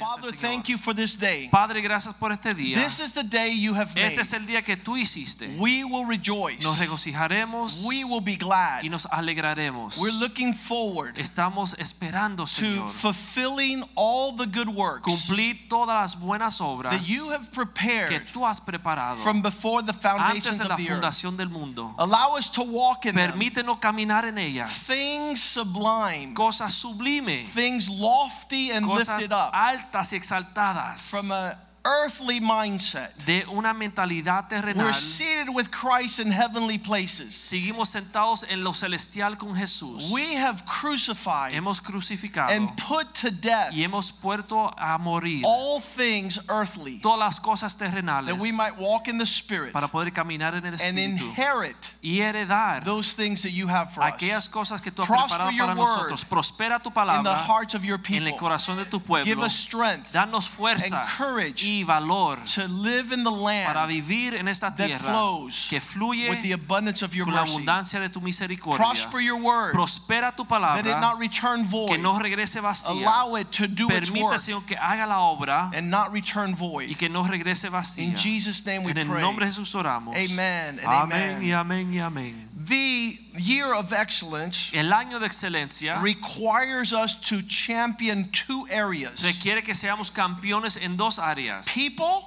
[0.00, 1.48] Father, thank you for this day.
[1.52, 2.82] Padre, gracias por este día.
[2.82, 4.06] This is the day you have made.
[4.06, 5.58] Este es el día que tú hiciste.
[5.58, 6.62] We will rejoice.
[6.62, 8.82] Nos regocijaremos We will be glad.
[8.82, 9.98] y nos alegraremos.
[9.98, 16.16] We're looking forward Estamos esperando, to Señor, fulfilling all the good works cumplir todas las
[16.20, 18.08] buenas obras that you have prepared.
[18.08, 21.02] que tú has preparado from before the antes foundations de la of the earth.
[21.02, 21.94] fundación del mundo.
[21.98, 23.32] Allow us to walk in them.
[23.32, 24.86] Permítenos caminar en ellas.
[24.86, 31.10] Things sublime, Cosas sublimes, things lofty and cosas lifted up altas y exaltadas.
[31.10, 33.14] From a earthly mindset.
[33.24, 34.86] de una mentalidad terrenal.
[34.86, 37.34] We're seated with Christ in heavenly places.
[37.34, 40.10] Seguimos sentados en lo celestial con Jesús.
[40.12, 45.80] We have crucified Hemos crucificado and put to death y hemos puesto a morir all
[45.80, 50.10] things earthly todas las cosas terrenales that we might walk in the spirit para poder
[50.12, 50.90] caminar en el espíritu.
[50.90, 55.02] and inherit y heredar those things that you have for us aquellas cosas que tú
[55.02, 56.24] has preparado para nosotros.
[56.24, 58.26] Prospera tu palabra in the hearts of your people.
[58.26, 59.24] en el corazón de tu pueblo.
[59.24, 63.88] Give us strength Danos fuerza and courage y valor to live in the para land
[63.90, 67.42] vivir en esta that tierra flows que fluye with the abundance of your con la
[67.42, 67.54] mercy.
[67.54, 68.76] abundancia de tu misericordia.
[68.78, 72.00] Prosper your word Prospera tu that it not return que void.
[72.00, 72.90] no regrese vacía.
[73.06, 76.50] Allow it to do its Permita, work Señor, que haga la obra and not return
[76.50, 76.96] y void.
[76.96, 78.04] que no regrese vacía.
[78.04, 79.22] In Jesus' name we En el pray.
[79.22, 80.14] nombre de Jesús oramos.
[80.16, 81.42] Amen and Amén amen.
[81.42, 82.46] y amén y amén.
[82.62, 89.62] The year of excellence El año de excelencia requires us to champion two areas requiere
[89.62, 91.59] que seamos campeones en dos áreas.
[91.66, 92.26] People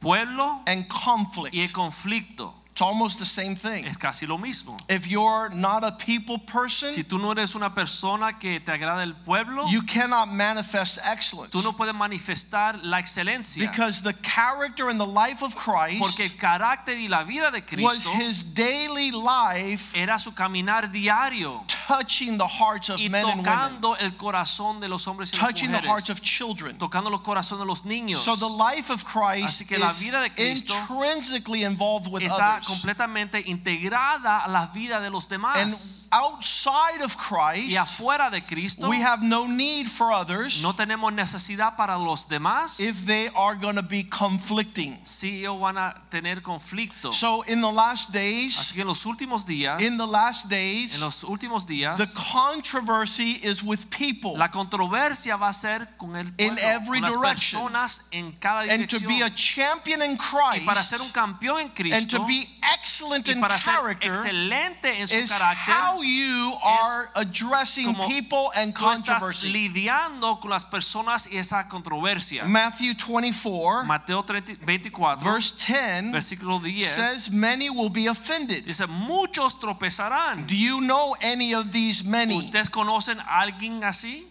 [0.00, 1.54] Pueblo and conflict.
[1.54, 2.54] y el conflicto.
[2.74, 3.84] It's almost the same thing.
[3.84, 4.76] Es casi lo mismo.
[4.88, 9.04] If you're not a people person, Si tú no eres una persona que te agrada
[9.04, 13.70] el pueblo, you cannot manifest excellence tú no puedes manifestar la excelencia.
[13.70, 17.62] because the character and the life of Christ Porque el carácter y la vida de
[17.80, 23.38] was his daily life era su caminar diario touching the hearts of y men and
[23.38, 26.76] women, tocando el corazón de los hombres y las touching the hearts of children.
[26.76, 28.18] tocando los corazones de los niños.
[28.18, 32.24] So the life of Christ Así que la is vida de Cristo intrinsically involved with
[32.32, 32.63] others.
[32.64, 35.72] Completamente integrada a la vida de los And
[36.12, 41.12] outside of Y Christ, afuera de Cristo we have no need for others no tenemos
[41.12, 44.98] necesidad para los demás if they are going to be conflicting.
[45.02, 47.12] si ellos van a tener conflicto.
[47.12, 50.94] So in the last days, Así que en los últimos días, in the last days,
[50.94, 54.36] en los últimos días, the controversy is with people.
[54.36, 57.62] la controversia va a ser con el In pueblo, every con las direction.
[57.62, 58.80] personas en cada dirección.
[58.80, 62.10] And to be a champion in Christ, y para ser un campeón en Cristo, and
[62.10, 68.74] to be excellent in character excelente en su is how you are addressing people and
[68.74, 69.52] controversy.
[69.52, 72.44] lidiando con las personas y esa controversia.
[72.44, 78.64] Matthew 24, Mateo 24, verse 10 versículo 10, says, Many will be offended.
[78.64, 80.46] dice, muchos tropezarán.
[80.46, 82.38] Do you know any of these many?
[82.38, 84.24] ¿Ustedes conocen a alguien así?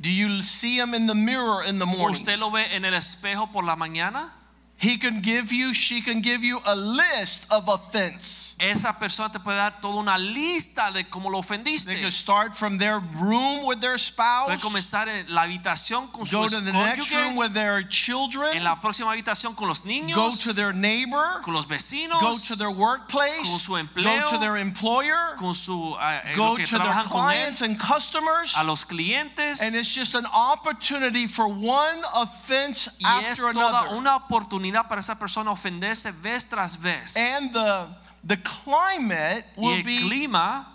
[0.00, 2.14] Do you see him in the mirror in the morning?
[2.14, 4.32] ¿Usted lo ve en el espejo por la mañana?
[4.76, 8.54] He can give you, she can give you a list of offense.
[8.58, 11.86] Esa persona te puede dar toda una lista de cómo lo ofendiste.
[11.86, 14.46] They could start from their room with their spouse.
[14.46, 18.56] Puede comenzar en la habitación con su go to the next room with their children,
[18.56, 20.16] en la próxima habitación con los niños.
[20.16, 22.20] go to their neighbor, con los vecinos.
[22.20, 24.24] go to their workplace, con su empleo.
[24.24, 28.54] go to their employer, con su eh, go to their clients and customers.
[28.56, 29.62] a los clientes.
[29.62, 33.96] And it's just an opportunity for one offense Y es after toda another.
[33.96, 37.16] una oportunidad para esa persona ofenderse vez tras vez.
[37.16, 40.66] And the the climate Y will el be clima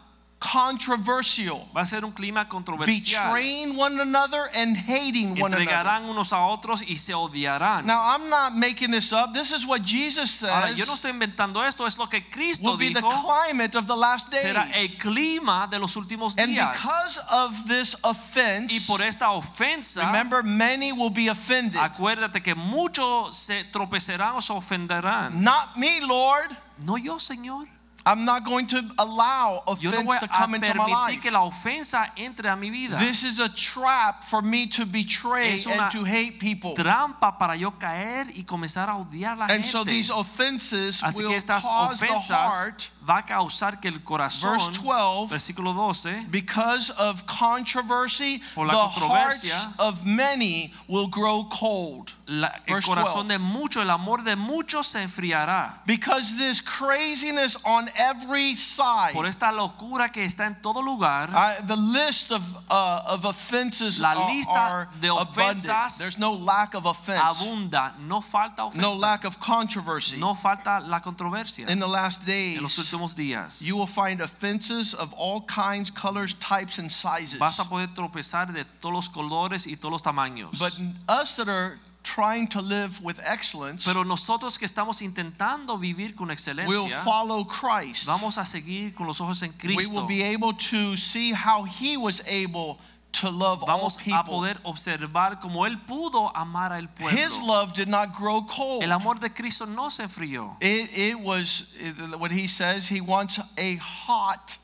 [0.52, 1.68] controversial.
[1.76, 3.24] va a ser un clima controversial.
[3.26, 5.60] Betraying one another and hating one another.
[5.60, 7.86] Entregarán unos a otros y se odiarán.
[7.86, 9.34] Now I'm not making this up.
[9.34, 10.50] This is what Jesus says.
[10.50, 13.86] Ahora, yo no estoy inventando esto, es lo que Cristo will be the climate of
[13.86, 14.44] the last days.
[14.44, 16.40] Será el clima de los últimos días.
[16.40, 21.80] And because of this offense, Y por esta ofensa, remember many will be offended.
[21.80, 25.42] acuérdate que muchos se tropezarán o se ofenderán.
[25.42, 26.56] Not me, Lord.
[26.80, 27.68] No yo, Señor.
[28.10, 31.22] I'm not going to allow Yo no offense voy to a come into my life.
[31.22, 32.98] que la ofensa entre a mi vida.
[32.98, 36.74] This is a trap for me to betray Es una and to hate people.
[36.74, 41.20] Trampa para yo caer y comenzar a odiar a la And so these offenses Así
[41.20, 45.74] que will estas cause the heart va a causar que el corazón, Verse 12, versículo
[45.74, 52.14] 12, because of controversy, the hearts of many will grow cold.
[52.30, 53.34] La- el Verse corazón 12.
[53.34, 55.80] de muchos, el amor de muchos se enfriará.
[55.86, 59.14] Because this craziness on every side.
[59.14, 61.30] Por esta locura que está en todo lugar,
[61.66, 66.86] the list of uh, of offenses La lista are de ofensas There's no lack of
[66.86, 70.18] offense, abunda, no falta no ofensa, lack of controversy.
[70.18, 71.68] no falta la controversia.
[71.70, 75.90] In the last En los days, últimos días you will find offenses of all kinds,
[75.92, 77.40] colors, types, and sizes.
[77.40, 80.60] vas a poder tropezar de todos los colores y todos los tamaños.
[80.60, 80.78] But
[81.10, 86.32] us that are trying to live with excellence Pero nosotros que estamos intentando vivir con
[86.32, 88.06] excelencia, we'll follow Christ.
[88.06, 89.94] vamos a seguir con los ojos en Cristo.
[89.94, 92.80] We will be able to see how he was able
[93.12, 97.18] to love all Vamos a poder observar como Él pudo amar al pueblo.
[97.18, 98.84] His love did not grow cold.
[98.84, 100.58] El amor de Cristo no se enfrió.
[100.62, 102.88] It, it was it- what he says.
[102.88, 104.58] He wants a hot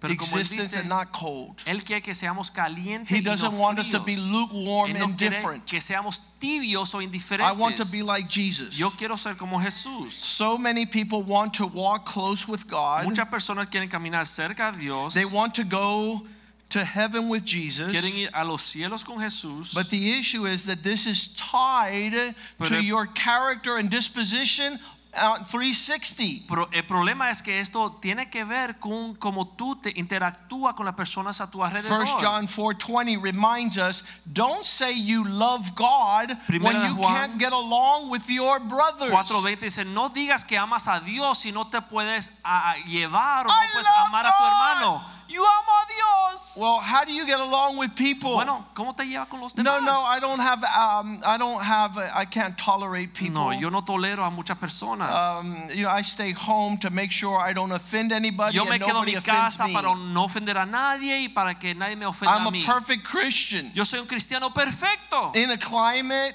[0.00, 1.56] Pero como Él existence dice, and not cold.
[1.66, 4.30] Él quiere que seamos calientes He y no doesn't want us to be fríos.
[4.32, 5.66] lukewarm Él no and quiere different.
[5.66, 7.58] que seamos tibios o I indiferentes.
[7.58, 8.78] want to be like Jesus.
[8.78, 10.12] Yo quiero ser como Jesús.
[10.12, 13.04] So many people want to walk close with God.
[13.04, 15.12] Muchas personas quieren caminar cerca de Dios.
[15.12, 16.22] They want to go
[16.70, 17.92] to heaven with Jesus.
[17.92, 19.74] Quieren ir a los cielos con Jesús.
[19.74, 22.14] But the issue is that this is tied
[22.58, 24.78] Pero to your character and disposition
[25.14, 26.44] out 360.
[26.48, 30.86] Pero el problema es que esto tiene que ver con cómo tú te interactúas con
[30.86, 32.02] las personas a tu alrededor.
[32.04, 37.38] 1 John 4:20 reminds us, don't say you love God Primera when you Juan can't
[37.38, 39.10] get along with your brothers.
[39.10, 43.46] 4.20 dice, no digas que amas a Dios si no te puedes a- a llevar
[43.46, 45.19] o no puedes amar a tu hermano.
[45.38, 46.58] Amo a Dios.
[46.60, 48.32] Well, how do you get along with people?
[48.34, 49.84] bueno, ¿cómo te llevas con los no, demás?
[49.84, 53.34] no, I don't have um, I don't have I can't tolerate people.
[53.34, 55.10] No, yo no tolero a muchas personas.
[55.40, 58.76] um, you know, I stay home to make sure I don't offend anybody yo me
[58.76, 59.72] and quedo en mi casa me.
[59.72, 62.64] para no ofender a nadie y para que nadie me ofenda I'm a a mí.
[62.64, 65.32] perfect Christian Yo soy un cristiano perfecto.
[65.34, 66.34] in a climate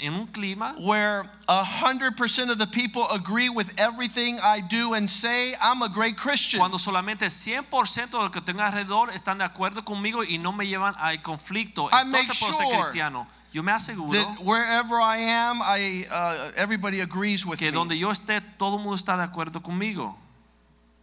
[0.00, 4.94] En un clima where a hundred percent of the people agree with everything I do
[4.94, 5.54] and say.
[5.60, 6.60] I'm a great Christian.
[6.60, 10.66] cuando solamente 100% de los que tengo alrededor están de acuerdo conmigo y no me
[10.66, 11.88] llevan al conflicto.
[11.90, 13.26] I make Entonces puedo ser sure cristiano.
[13.52, 17.72] Yo me aseguro that wherever I am, I uh, everybody agrees with que me.
[17.72, 20.14] donde yo esté todo el mundo está de acuerdo conmigo.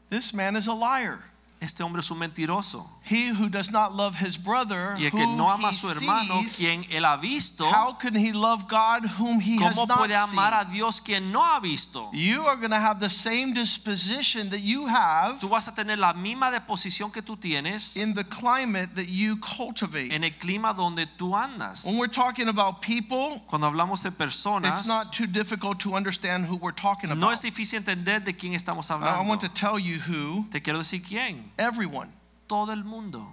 [0.09, 1.19] This man is a liar.
[1.65, 2.87] Este hombre es un mentiroso.
[3.09, 6.41] He who does not love his brother, Y el que no ama a su hermano,
[6.41, 9.97] sees, quien él ha visto, how can he love God whom he has ¿cómo not
[9.99, 10.73] puede amar a seen?
[10.73, 12.09] Dios quien no ha visto?
[12.13, 15.97] You are going to have the same disposition that you have Tú vas a tener
[15.99, 20.11] la misma disposición que tú tienes in the climate that you cultivate.
[20.13, 21.85] en el clima donde tú andas.
[21.85, 26.45] When we're talking about people, Cuando hablamos de it's personas, not too difficult to understand
[26.47, 27.33] who we're talking no about.
[27.33, 29.27] es difícil entender de quién estamos I hablando.
[29.29, 31.51] want to tell you who, Te quiero decir quién.
[31.57, 32.11] Everyone.
[32.47, 33.25] Todo el mundo.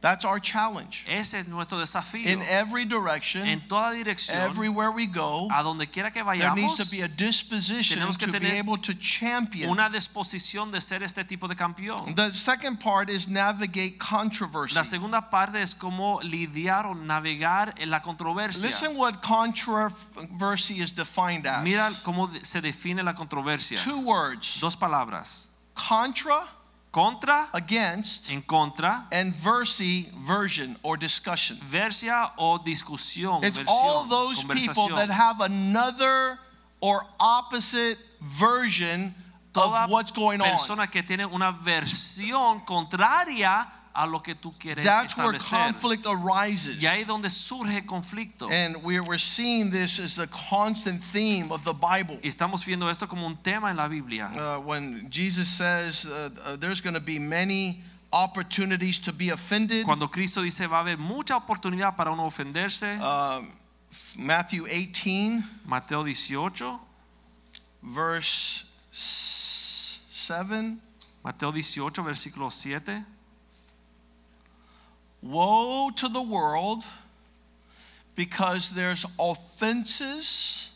[0.00, 1.04] That's our challenge.
[1.08, 2.28] Ese es nuestro desafío.
[2.28, 6.54] In every direction, En toda dirección, everywhere we go, a donde quiera que vayamos, there
[6.54, 9.68] needs to be a disposition tenemos que to be able to champion.
[9.68, 12.14] una disposición de ser este tipo de campeón.
[12.14, 14.76] The second part is navigate controversy.
[14.76, 18.68] La segunda parte es cómo lidiar o navegar en la controversia.
[18.68, 21.64] Listen what controversy is defined as.
[21.64, 23.78] Mira cómo se define la controversia.
[23.82, 24.60] Two words.
[24.60, 25.48] Dos palabras.
[25.74, 26.46] Contra,
[26.90, 31.58] Contra, against, en contra, and versi, version or discussion.
[31.62, 36.38] versia o discusión, It's versión, all those people that have another
[36.80, 39.14] or opposite version
[39.52, 40.48] Toda of what's going on.
[40.50, 43.66] persona que tiene una versión contraria
[43.98, 46.80] a lo que tú quieres That's where conflict arises.
[46.80, 48.48] Y ahí donde surge conflicto.
[48.50, 52.20] And we're, we're seeing this as a constant theme of the Bible.
[52.22, 54.30] Y estamos viendo esto como un tema en la Biblia.
[54.36, 59.84] Uh, when Jesus says uh, uh, there's going to be many opportunities to be offended,
[59.84, 63.50] Cuando Cristo dice va a haber mucha oportunidad para uno ofenderse, um,
[64.16, 66.78] Matthew 18, Mateo 18,
[67.82, 70.80] verse 7
[71.22, 73.04] Mateo 18, versículo 7.
[75.22, 76.84] Woe to the world
[78.14, 80.70] because there's offenses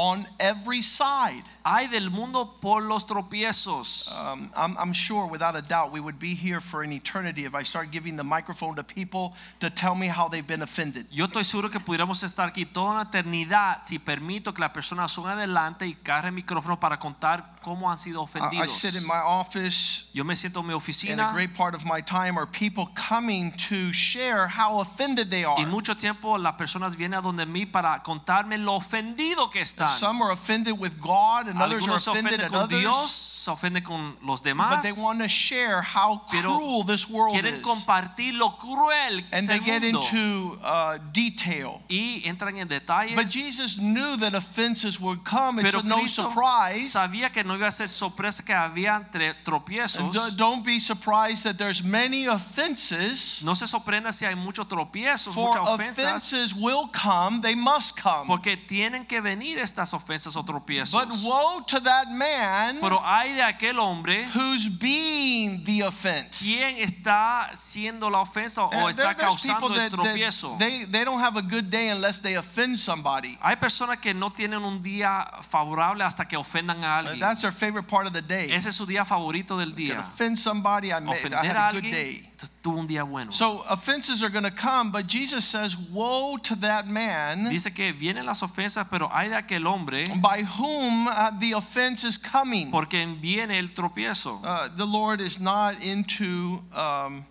[0.00, 1.42] on every side.
[1.62, 4.10] Ay del mundo por los tropiezos.
[4.18, 7.54] Um, I'm, I'm sure, without a doubt, we would be here for an eternity if
[7.54, 11.06] I start giving the microphone to people to tell me how they've been offended.
[11.10, 15.12] Yo estoy seguro que pudiéramos estar aquí toda una eternidad si permito que las personas
[15.12, 19.06] suban adelante y carguen el micrófono para contar cómo han sido I, I sit in
[19.06, 21.12] my office, Yo me siento en mi oficina.
[21.12, 25.44] and a great part of my time are people coming to share how offended they
[25.44, 25.60] are.
[25.60, 29.89] y mucho tiempo las personas vienen a donde mí para contarme lo ofendido que están.
[29.98, 32.80] Some are offended with God and others are se offended ofenden at con others.
[32.80, 37.32] Dios, se ofenden con los But they want to share how Pero cruel this world
[37.34, 37.62] quieren is.
[37.66, 41.80] compartir lo cruel And they get mundo into uh, detail.
[41.88, 43.14] y entran en detalles.
[43.16, 45.58] But Jesus knew that offenses would come.
[45.60, 46.90] It's Pero no surprise.
[46.92, 50.12] sabía que no iba a ser sorpresa que había entre tropiezos.
[50.12, 53.40] Do- Don't be surprised that there's many offenses.
[53.42, 58.26] No se sorprenda si hay muchos tropiezos, muchas ofensas, offenses will come, they must come.
[58.26, 60.92] porque tienen que venir estas ofensas o tropiezos.
[60.92, 66.38] But woe to that man Pero hay de aquel hombre who's being the offense.
[66.44, 70.50] quien está siendo la ofensa o está there- causando el that, tropiezo.
[70.50, 73.38] that they, they don't have a good day unless they offend somebody.
[73.42, 77.20] Hay personas que no tienen un día favorable hasta que ofendan a Uh, alguien.
[77.20, 78.50] That's their favorite part of the day.
[78.52, 80.00] Ese es su día favorito del día.
[80.00, 82.29] offend somebody, I, made, I Ofender had a a good day.
[82.62, 83.30] Tuvo un día bueno.
[83.32, 87.92] So offenses are going to come, but Jesus says, "Woe to that man Dice que
[87.92, 92.70] vienen las ofensas, pero hay de aquel hombre by whom uh, the offense is coming."
[92.70, 94.40] por quien viene el tropiezo.
[94.44, 97.24] Uh, the Lord is not into um,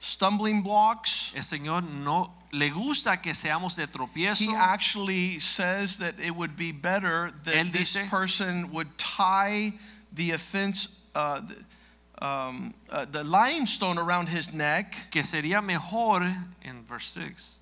[0.00, 1.32] stumbling blocks.
[1.34, 4.48] El Señor no le gusta que seamos de tropiezo.
[4.48, 9.72] He actually says that it would be better that Él this dice- person would tie
[10.14, 11.40] the offense, uh,
[12.22, 16.22] um, uh, the limestone around his neck, que sería mejor
[16.62, 17.58] en verse 6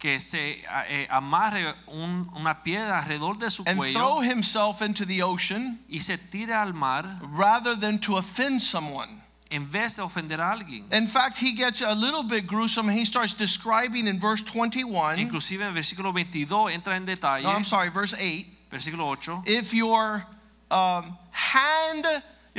[0.00, 0.56] que se
[0.88, 5.78] eh, amarre un- una piedra alrededor de su and cuello throw himself into the ocean
[5.90, 9.20] y se tire al mar rather than to offend someone.
[9.50, 10.86] en vez de ofender a alguien.
[10.92, 12.88] In fact, he gets a little bit gruesome.
[12.88, 15.18] He starts describing in verse 21.
[15.18, 18.46] Inclusive en versículo 22 entra en detalle, No, I'm sorry, verse 8.
[18.70, 20.24] versículo 8, If your
[20.70, 22.06] um, hand,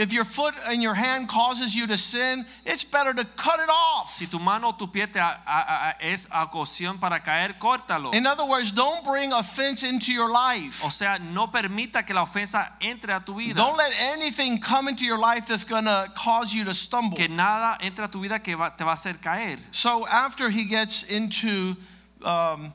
[0.01, 3.69] if your foot and your hand causes you to sin, it's better to cut it
[3.69, 4.09] off.
[4.11, 8.13] si tu mano o tu pie te a- a- a- es ocasión para caer, córtalo.
[8.13, 10.83] In other words, don't bring offense into your life.
[10.83, 13.55] O sea, no permita que la ofensa entre a tu vida.
[13.55, 17.15] Don't let anything come into your life that's going to cause you to stumble.
[17.17, 19.57] Que nada entre a tu vida que va- te va a hacer caer.
[19.71, 21.75] So after he gets into
[22.23, 22.73] um,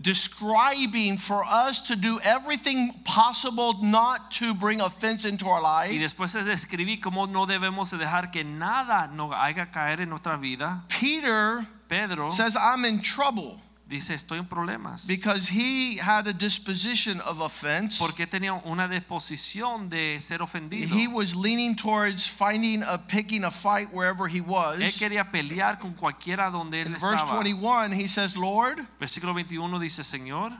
[0.00, 6.00] describing for us to do everything possible not to bring offense into our Y life,
[6.00, 10.84] después de describir cómo no debemos dejar que nada nos haga caer en nuestra vida,
[10.88, 15.06] Peter Pedro says, I'm in trouble dice, estoy en problemas.
[15.08, 17.98] because he had a disposition of offense.
[17.98, 20.94] Porque tenía una disposición de ser ofendido.
[20.94, 24.78] He was leaning towards finding a picking a fight wherever he was.
[24.78, 29.78] Él quería pelear con cualquiera donde él In verse 21, he says, Lord, Versículo 21
[29.80, 30.52] dice, Señor,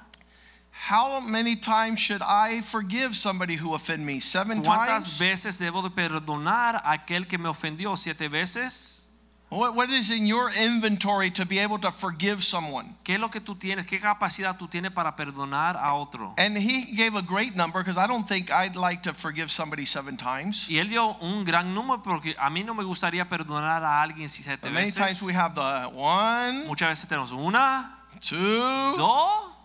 [0.70, 4.20] how many times should I forgive somebody who offend me?
[4.20, 5.18] Seven times?" ¿cuántas times?
[5.18, 7.94] veces debo de perdonar a aquel que me ofendió?
[7.96, 9.07] ¿Siete veces?
[9.50, 12.96] What, what is in your inventory to be able to forgive someone?
[13.02, 13.86] ¿Qué es lo que tú tienes?
[13.86, 16.34] ¿Qué capacidad tú tienes para perdonar a otro?
[16.36, 19.86] And he gave a great number because I don't think I'd like to forgive somebody
[19.86, 20.66] seven times.
[20.68, 24.28] Y él dio un gran número porque a mí no me gustaría perdonar a alguien
[24.28, 29.57] siete But many times we have the one, Muchas veces tenemos una, two, dos,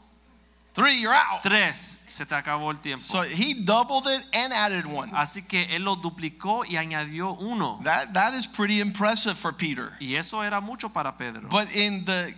[0.74, 1.44] three, you're out.
[1.44, 2.03] tres.
[2.08, 3.03] Se te acabó el tiempo.
[3.03, 5.10] So he doubled it and added one.
[5.12, 7.80] Así que él lo duplicó y añadió uno.
[7.84, 9.94] That, that is pretty impressive for Peter.
[10.00, 11.48] Y eso era mucho para Pedro.
[11.50, 12.34] But in the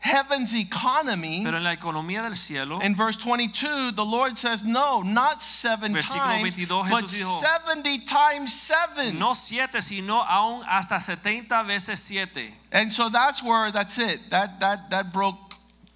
[0.00, 5.02] heaven's economy, Pero en la economía del cielo, in verse 22, the Lord says, no,
[5.02, 9.18] not seven times, 22, but dijo, 70 times seven.
[9.18, 12.50] no siete, sino aún hasta 70 veces siete.
[12.72, 14.30] And so that's where, that's it.
[14.30, 15.49] That, that, that broke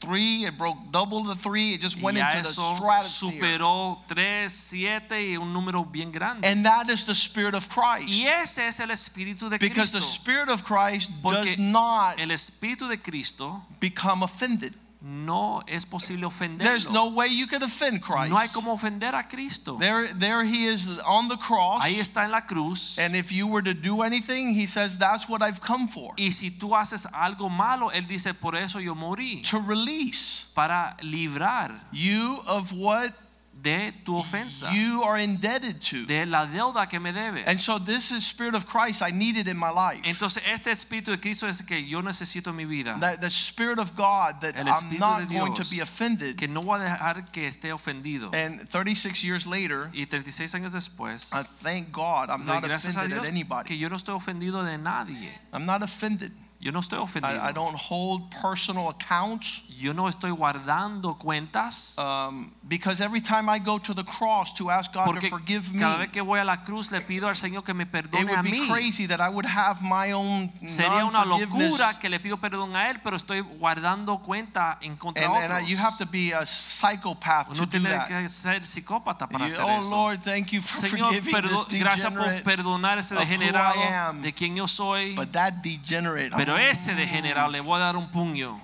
[0.04, 3.58] three, it broke double the three, it just went into the stratosphere.
[3.58, 6.44] superó 3, 7 y un número bien grande.
[6.44, 8.08] And that is the Spirit of Christ.
[8.08, 12.88] Y ese es el Espíritu de Because the Spirit of Christ does not el Espíritu
[12.88, 14.75] de Cristo become offended.
[15.04, 18.30] No es posible There's no way you could offend Christ.
[18.30, 19.76] No hay como ofender a Cristo.
[19.78, 21.82] There, there he is on the cross.
[21.82, 22.99] Ahí está en la cruz.
[22.99, 26.14] And if you were to do anything, he says, that's what I've come for.
[26.16, 29.42] Y si tú haces algo malo, Él dice, por eso yo morí.
[29.50, 33.12] To release Para librar you of what
[33.64, 34.71] de tu ofensa.
[34.73, 36.04] you are indebted to.
[36.04, 37.44] De la deuda que me debes.
[37.47, 40.02] And so this is Spirit of Christ I needed in my life.
[40.04, 42.97] Entonces este Espíritu de Cristo es que yo necesito en mi vida.
[43.00, 46.37] That the Spirit of God that El I'm not going to be offended.
[46.37, 48.30] Que no voy a dejar que esté ofendido.
[48.35, 53.28] And 36 years later, Y 36 años después, I thank God I'm not offended at
[53.28, 53.68] anybody.
[53.68, 55.30] que yo no estoy ofendido de nadie.
[55.52, 56.33] I'm not offended.
[56.64, 57.35] Yo no estoy ofendido.
[57.44, 61.99] I, I don't hold personal accounts Yo no estoy guardando cuentas.
[61.99, 65.80] um, because every time I go to the cross to ask God to forgive me,
[65.80, 68.30] cada vez que voy a la cruz le pido al Señor que me it perdone
[68.30, 68.66] a would be mí.
[68.68, 72.88] crazy that I would have my own Sería una locura que le pido perdón a
[72.88, 75.68] él, pero estoy guardando cuenta en contra And, de and I- otros.
[75.71, 78.09] you have to be a psychopath to Uno do tiene that.
[78.09, 79.90] que ser psicópata para You- hacer oh eso.
[79.90, 83.37] Lord, thank you for Señor, forgiving perdo- this gracias por perdonar ese of who I
[83.37, 84.23] degenerado am.
[84.23, 85.14] de quien yo soy.
[85.14, 88.61] But that degenerate, Pero oh, ese degenerado le voy a dar un puño.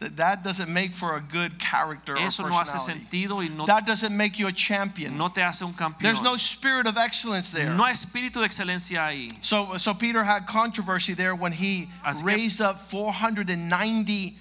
[0.00, 3.06] that- that doesn't make for a good character or Eso no hace personality.
[3.06, 5.16] sentido y no, That doesn't make you a champion.
[5.16, 7.70] no te hace un There's no spirit of excellence there.
[7.74, 9.30] No hay espíritu de excelencia ahí.
[9.40, 14.36] So, so Peter had controversy there when he Así raised up 490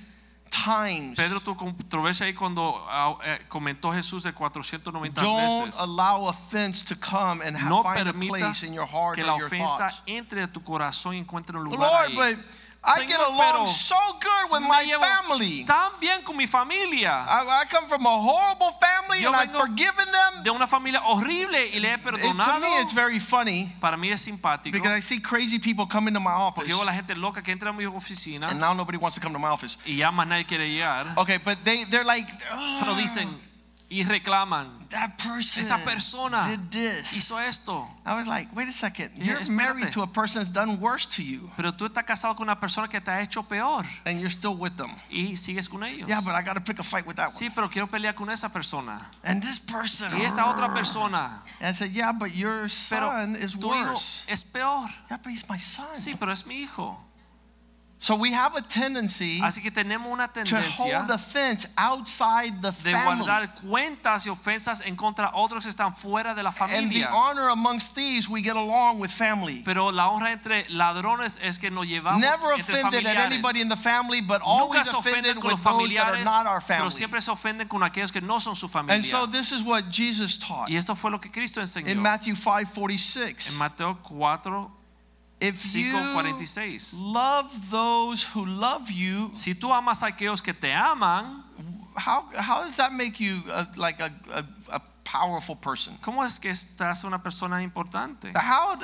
[0.49, 1.15] times.
[1.17, 5.79] Pedro tuvo controversia ahí cuando ah, eh, comentó Jesús de 490 Don't veces.
[5.79, 9.91] allow offense to come and No find a place in your heart que la ofensa
[10.07, 12.15] entre a tu corazón y encuentre un lugar Lord, ahí.
[12.35, 12.45] but
[12.85, 15.63] I Señor, get along so good with my family.
[15.65, 17.11] tan bien con mi familia.
[17.29, 20.43] I, I come from a horrible family Yo and I've forgiven them.
[20.43, 24.09] de una familia horrible y le he It- to me, it's very funny Para mí
[24.11, 27.15] es simpático because I see crazy people come into my office porque veo la gente
[27.15, 29.77] loca que entra a mi oficina and now nobody wants to come to my office.
[29.85, 32.27] y ya más nadie quiere llegar, Okay, but they, they're like,
[32.79, 33.29] pero "Ah, dicen
[33.93, 37.13] y reclaman, that person esa persona did this.
[37.13, 37.87] hizo esto.
[38.05, 39.11] I was like, wait a second.
[39.15, 39.55] You're espérate.
[39.55, 42.59] married to a person that's done worse to you Pero tú estás casado con una
[42.59, 44.89] persona que te ha hecho peor and you're still with them.
[45.09, 46.07] y sigues con ellos.
[46.07, 47.31] Yeah, but I got to pick a fight with that one.
[47.37, 48.99] Sí, pero quiero pelear con esa persona.
[49.23, 50.11] And this person.
[50.17, 51.43] Y esta otra persona.
[51.59, 54.25] And I said, yeah, but your Pero son is tu hijo worse.
[54.27, 54.87] es peor.
[55.09, 55.93] Yeah, but he's my son.
[55.93, 56.97] Sí, pero es mi hijo.
[58.03, 62.71] So we have a tendency Así que tenemos una to tendencia hold offense outside the
[62.71, 63.23] de family.
[63.23, 67.09] guardar cuentas y ofensas en contra otros que están fuera de la And the familia.
[67.13, 69.61] honor amongst thieves, we get along with family.
[69.63, 73.31] Pero la honra entre ladrones es que nos llevamos Never entre offended at familiares.
[73.31, 76.03] anybody in the family, but Nunca always se offended ofenden con with los those that
[76.03, 76.91] are familiares, not our pero family.
[76.91, 78.95] siempre se ofenden con aquellos que no son su familia.
[78.95, 82.01] And so this is what Jesus taught y esto fue lo que Cristo enseñó in
[82.01, 83.53] Matthew en 5:46.
[83.53, 84.82] Mateo 4,
[85.43, 87.01] If 5, you 46.
[87.03, 91.43] love those who love you, Si tú amas a aquellos que te aman,
[91.95, 95.97] how how does that make you a, like a, a, a powerful person?
[96.01, 98.31] ¿cómo es que estás una persona importante?
[98.35, 98.79] How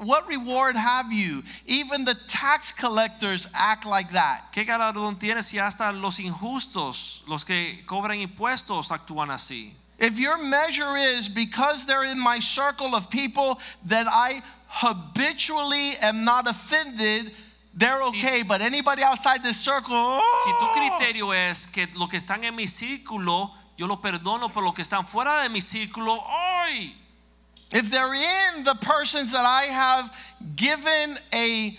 [0.00, 1.42] what reward have you?
[1.66, 4.52] Even the tax collectors act like that.
[4.52, 9.72] ¿Qué galardón tienes si hasta los injustos, los que cobran impuestos, actúan así?
[9.98, 14.42] If your measure is because they're in my circle of people that I
[14.82, 17.32] habitually am not offended,
[17.74, 18.42] they're Si- okay.
[18.42, 20.72] But anybody outside this circle, Si tu oh.
[20.74, 24.82] criterio es que los que están en mi círculo, yo lo perdono, pero los que
[24.82, 26.94] están fuera de mi círculo, ¡ay!
[27.72, 30.10] if they're in the persons that I have
[30.54, 31.76] given a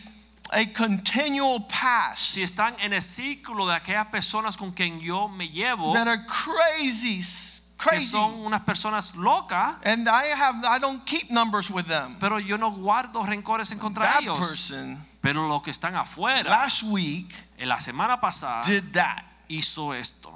[0.53, 5.49] a continual pass Si están en el círculo de aquellas personas con quien yo me
[5.49, 6.25] llevo, that are
[7.77, 12.17] crazy, que son unas personas locas, and I have I don't keep numbers with them.
[12.19, 14.37] pero yo no guardo rencores en contra That ellos.
[14.39, 19.93] person Pero los que están afuera, last week en la semana pasada, did that, hizo
[19.93, 20.31] esto.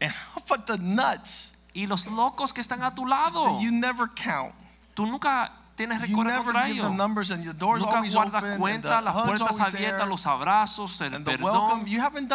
[0.00, 1.52] and how about the nuts?
[1.74, 4.54] Y los locos que están a tu lado, You never count.
[4.94, 6.12] tú nunca tienes never
[6.42, 6.90] contra ellos.
[6.90, 11.84] Nunca guardas open cuenta, las puertas abiertas, there los abrazos, el perdón,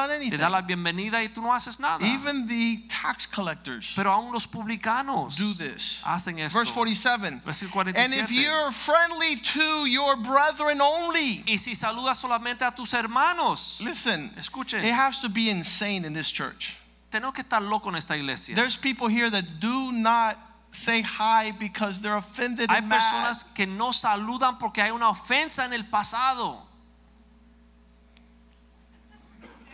[0.09, 0.37] te anything.
[0.39, 2.03] da la bienvenida y tú no haces nada.
[2.05, 6.01] Even the tax collectors Pero aún los publicanos do this.
[6.05, 6.57] hacen esto.
[6.57, 7.41] Verse 47.
[7.45, 8.33] Versículo And if 47.
[8.33, 14.83] you're friendly to your brethren only, Y si saludas solamente a tus hermanos, listen, escuchen,
[14.85, 16.77] it has to be insane in this church.
[17.09, 18.55] tenemos que estar locos en esta iglesia.
[18.55, 20.37] There's people here that do not
[20.73, 22.99] say hi because they're offended Hay and mad.
[22.99, 26.57] personas que no saludan porque hay una ofensa en el pasado.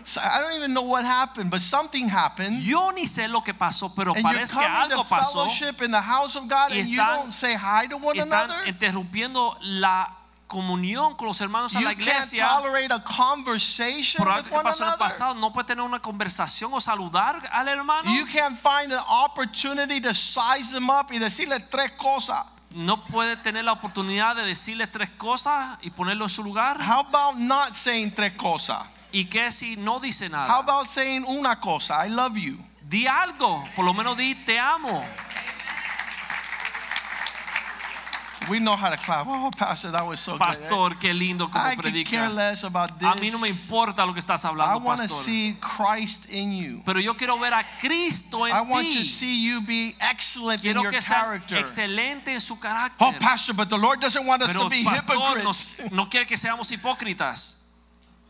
[0.04, 2.62] So I don't even know what happened, but something happened.
[2.64, 5.34] Yo ni sé lo que pasó, pero And parece que coming to algo pasó.
[5.46, 8.66] fellowship in the house of God and you don't say hi to one Están another.
[8.66, 10.08] interrumpiendo la
[10.50, 12.50] comunión con los hermanos a You la can't iglesia.
[12.50, 12.60] a
[14.18, 17.68] Por algo que pasó en el pasado, no puede tener una conversación o saludar al
[17.68, 18.12] hermano.
[18.12, 22.46] You can't find an opportunity to size them up y decirle tres cosas.
[22.72, 26.78] No puede tener la oportunidad de decirle tres cosas y ponerlo en su lugar.
[26.82, 28.80] How about not saying tres cosas?
[29.12, 30.58] ¿Y qué si no dice How nada?
[30.58, 32.06] about saying una cosa?
[32.06, 32.58] I love you.
[32.82, 35.04] Di algo, por lo menos di te amo.
[38.50, 39.28] We know how to clap.
[39.28, 40.40] Oh, Pastor, that was so good.
[40.40, 42.36] Pastor, qué lindo como I predicas.
[42.36, 43.08] less about this.
[43.08, 45.10] A mí no me importa lo que estás I hablando, to pastor.
[45.24, 46.82] see Christ in you.
[46.86, 49.06] Pero yo quiero ver a Cristo I en want to ti.
[49.06, 51.58] see you be excellent in Quiero your que sea character.
[51.58, 52.98] excelente en su carácter.
[53.08, 55.44] Oh, Pastor, but the Lord doesn't want us Pero to be pastor hypocrites.
[55.80, 57.58] nos- no quiere que seamos hipócritas.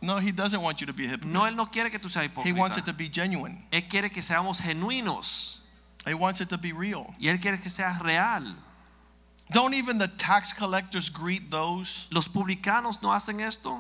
[0.02, 1.28] No, he doesn't want you to be hypocrite.
[1.32, 2.86] No, Él no quiere que tú seas He wants it hipócrita.
[2.86, 3.66] to be genuine.
[3.72, 5.62] Él quiere que seamos genuinos.
[6.08, 7.14] He wants it to be real.
[7.20, 8.56] Y Él quiere que seas real.
[9.52, 12.08] Don't even the tax collectors greet those?
[12.12, 13.80] Los publicanos no hacen esto.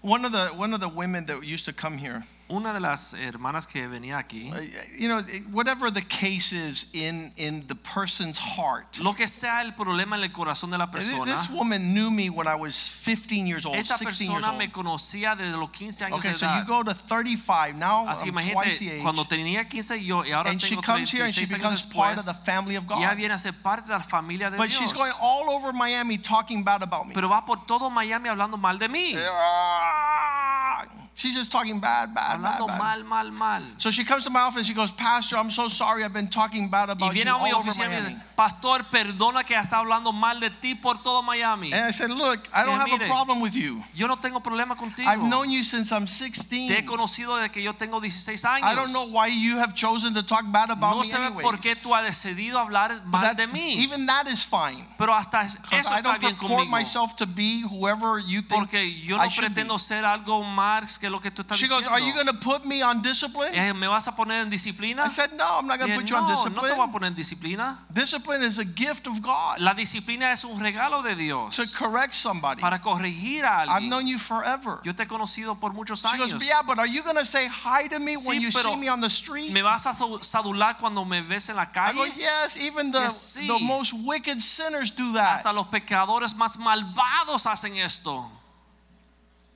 [0.00, 3.12] One of the one of the women that used to come here, Una de las
[3.12, 4.56] hermanas que venía aquí, uh,
[4.98, 8.96] you know, whatever the case is in in the person's heart.
[8.98, 11.26] lo que sea el problema en el corazón de la persona.
[11.36, 14.58] This woman knew me when I was 15 years old, esta 16 years persona old.
[14.58, 18.06] me conocía desde los 15 años Okay, de so you go to 35 now.
[18.08, 19.02] Así I'm twice the age.
[19.02, 21.84] cuando tenía 15 yo y ahora and she tengo comes here and she 36 becomes
[21.84, 23.00] part of the family of God.
[23.02, 24.78] ya viene a ser parte de la familia de But Dios.
[24.80, 27.12] she's going all over Miami talking bad about me.
[27.12, 29.14] Pero va por todo Miami hablando mal de mí.
[29.18, 30.84] Ah,
[31.18, 32.78] She's just talking bad, bad, bad, bad.
[32.78, 33.62] mal, mal, mal.
[33.78, 34.58] So she comes to my office.
[34.58, 36.04] And she goes, Pastor, I'm so sorry.
[36.04, 38.14] I've been talking bad Y about you viene a all over oficina y Miami.
[38.14, 41.72] dice, Pastor, perdona que está hablando mal de ti por todo Miami.
[41.72, 43.08] And I said, Look, I don't have a mire.
[43.08, 43.82] problem with you.
[43.96, 45.08] Yo no tengo problema contigo.
[45.08, 46.86] I've known you since I'm Te he 16.
[46.86, 50.44] conocido desde que yo tengo 16 I don't know why you have chosen to talk
[50.52, 51.42] bad about No me sé anyways.
[51.42, 53.74] por qué tú has decidido hablar mal that- de mí.
[53.82, 54.86] even that is fine.
[54.96, 56.70] Pero hasta eso I está don't bien conmigo.
[56.70, 59.36] myself to be whoever you think Porque yo I no be.
[59.36, 61.86] pretendo ser algo más que lo que tú estás She goes.
[61.88, 63.54] Are you going to put me on discipline?
[63.54, 65.06] Eh, ¿Me vas a poner en disciplina?
[65.06, 66.62] I said, No, I'm not going to put you on no, no te voy a
[66.68, 66.90] discipline.
[66.92, 67.78] poner en disciplina.
[67.92, 72.14] Discipline is a gift of God La disciplina es un regalo de Dios to correct
[72.14, 72.60] somebody.
[72.60, 74.80] para corregir a I've known you forever.
[74.84, 76.44] Yo te he conocido por muchos She goes, años.
[76.46, 78.88] Yeah, but are you going to say hi to me Sí, when you see me
[78.88, 79.52] on the street?
[79.52, 82.12] ¿Me vas a sa- sadular cuando me ves en la I go, calle?
[82.16, 83.46] Yes, even the, sí.
[83.46, 85.38] the most wicked sinners do that.
[85.38, 88.30] Hasta los pecadores más malvados hacen esto.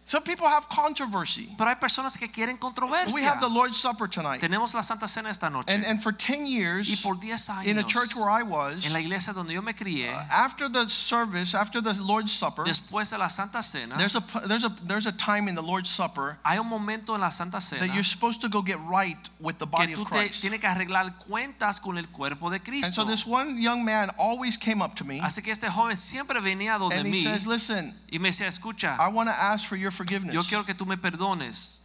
[0.05, 1.55] So people have controversy.
[1.57, 3.15] Pero hay personas que quieren controversia.
[3.15, 4.41] We have the Lord's Supper tonight.
[4.41, 5.69] Tenemos la Santa Cena esta noche.
[5.69, 8.85] And, and for 10 y years, por 10 años, in a church where I was,
[8.85, 12.65] en la iglesia donde yo me crié, uh, after the service, after the Lord's Supper,
[12.65, 15.89] después de la Santa Cena, there's a, there's, a, there's a time in the Lord's
[15.89, 19.59] Supper hay un momento en la Santa that you're supposed to go get right with
[19.59, 20.43] the body que tú of te Christ.
[20.43, 24.57] tienes que arreglar cuentas con el cuerpo de And so this one young man always
[24.57, 27.47] came up to me Así que este joven siempre venía donde and he mí says,
[27.47, 30.35] Listen, y me decía, escucha, I want to ask for your forgiveness.
[30.35, 31.81] yo quiero que tú me perdones.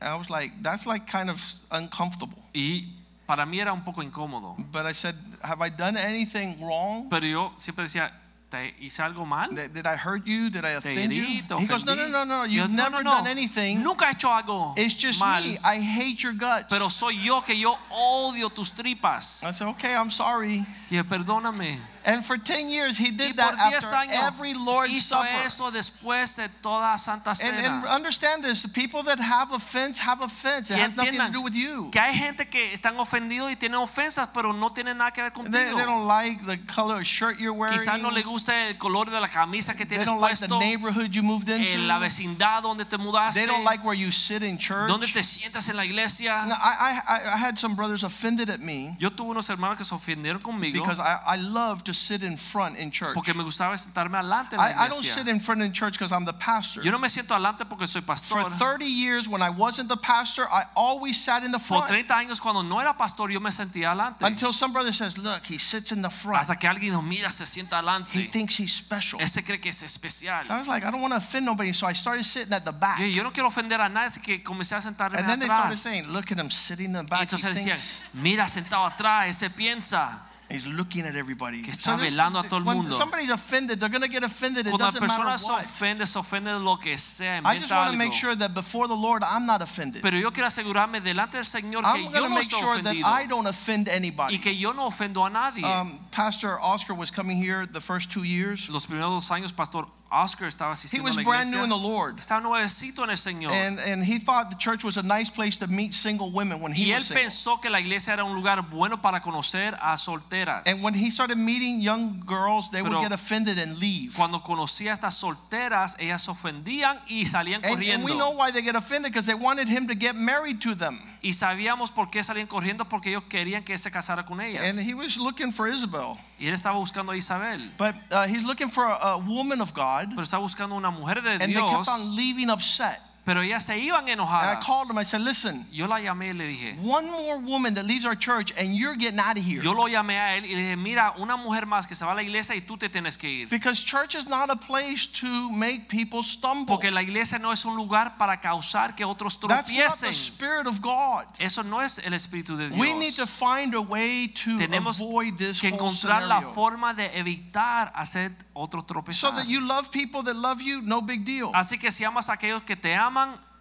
[0.00, 1.40] And I was like, That's like kind of
[1.70, 2.36] uncomfortable.
[2.54, 2.92] Y
[3.26, 4.56] para mí era un poco incómodo.
[4.70, 7.08] But I said, Have I done anything wrong?
[7.10, 8.10] Pero yo siempre decía,
[8.50, 9.48] ¿te hice algo mal?
[9.54, 10.50] Did, did I hurt you?
[10.50, 11.22] Did I offend you?
[11.24, 12.44] He goes, No, no, no, no.
[12.44, 13.16] You've no, never no, no.
[13.24, 13.82] done anything.
[13.82, 15.42] Nunca he hecho algo It's just mal.
[15.42, 15.58] me.
[15.64, 16.66] I hate your guts.
[16.68, 19.42] Pero soy yo que yo odio tus tripas.
[19.44, 20.64] I said, Okay, I'm sorry.
[20.90, 21.78] Y perdóname.
[22.06, 25.42] And for 10 years, he did that 10 after años every Lord's hizo Supper.
[25.44, 27.86] eso después de toda Santa And, and Cena.
[27.92, 30.70] understand this the people that have offense have offense.
[30.70, 31.90] It has nothing to do with you.
[31.90, 35.32] que hay gente que están ofendidos y tienen ofensas, pero no tienen nada que ver
[35.32, 35.76] They, contigo.
[35.78, 37.76] they don't like the color of shirt you're wearing.
[37.76, 40.58] Quizás no le gusta el color de la camisa que They tienes don't like the
[40.60, 42.06] neighborhood you moved eh, en la into.
[42.06, 44.86] vecindad donde te mudaste, They don't like where you sit in church.
[44.88, 46.46] donde te sientas en la iglesia.
[46.46, 49.84] Now, I, I, I had some brothers offended at me Yo tuve unos hermanos que
[49.84, 53.14] se ofendieron conmigo because I, I love to sit in front in church.
[53.14, 55.94] porque me gustaba sentarme adelante en la I, I don't sit in front in church
[55.94, 56.82] because I'm the pastor.
[56.82, 58.40] Yo no me siento adelante porque soy pastor.
[58.40, 61.88] For 30 years, when I wasn't the pastor, I always sat in the Por front.
[61.88, 64.24] 30 años cuando no era pastor yo me sentía adelante.
[64.24, 66.40] Until some brother says, Look, he sits in the front.
[66.40, 68.18] Hasta que alguien nos mira, se sienta adelante.
[68.18, 69.20] He thinks he's special.
[69.20, 70.46] Ese cree que es especial.
[70.46, 72.64] So I was like, I don't want to offend nobody, so I started sitting at
[72.64, 73.00] the back.
[73.00, 75.20] Yo, yo no quiero ofender a nadie, así que comencé a sentarme atrás.
[75.20, 77.20] And then they started saying, Look at him sitting in the back.
[77.20, 77.78] He entonces decían,
[78.14, 80.25] mira sentado atrás, ese piensa.
[80.50, 81.62] He's looking at everybody.
[81.62, 82.96] Que está there's- velando a todo el when mundo.
[82.96, 84.66] somebody's offended, they're going to get offended.
[84.66, 87.70] It Cuando la doesn't matter persona se ofende, se ofende lo que sea, I just
[87.72, 90.02] want to make sure that before the Lord, I'm not offended.
[90.02, 92.94] Pero yo quiero asegurarme delante del Señor que I'm yo no make estoy sure that
[92.94, 94.38] ofendido I don't offend y anybody.
[94.38, 95.64] que yo no ofendo a nadie.
[95.64, 98.68] Um, Pastor Oscar was coming here the first two years.
[98.68, 101.76] Los primeros dos años, Pastor Oscar estaba He was brand new in the.
[101.76, 102.18] Lord.
[102.18, 103.52] Estaba nuevecito en el Señor.
[103.52, 106.72] And, and he thought the church was a nice place to meet single women when
[106.72, 109.96] he Y él was pensó que la iglesia era un lugar bueno para conocer a
[109.96, 110.62] solteras.
[110.66, 114.14] And when he started meeting young girls, they would get offended and leave.
[114.14, 118.50] Cuando conocía a estas solteras, ellas se ofendían y salían And, and we know why
[118.50, 120.98] they get offended because they wanted him to get married to them.
[121.22, 124.62] Y sabíamos por qué salían corriendo porque ellos querían que se casara con ellas.
[124.62, 126.18] And he was looking for Isabel.
[126.38, 127.72] Y él estaba buscando a Isabel.
[127.78, 130.10] But uh, he's looking for a, a woman of God.
[130.10, 131.70] Pero estaba buscando una mujer de And they Dios.
[131.70, 133.00] kept on leaving upset.
[133.26, 134.98] Pero ellas se iban And I called him.
[134.98, 136.76] I said, listen, Yo la llamé y le dije.
[136.80, 139.60] one more woman that leaves our church and you're getting out of here.
[139.60, 142.12] Yo lo llamé a él y le dije, mira, una mujer más que se va
[142.12, 143.48] a la iglesia y tú te tienes que ir.
[143.48, 146.66] Because church is not a place to make people stumble.
[146.66, 150.14] Porque la iglesia no es un lugar para causar que otros That's not the tropiecen.
[150.14, 151.24] spirit of God.
[151.40, 153.30] Eso no es el espíritu de We need to Dios.
[153.30, 156.54] find a way to Tenemos avoid this que whole encontrar la scenario.
[156.54, 159.34] forma de evitar hacer otro So tropezar.
[159.34, 161.50] that you love people that love you, no big deal.
[161.54, 163.15] Así que si amas a aquellos que te aman,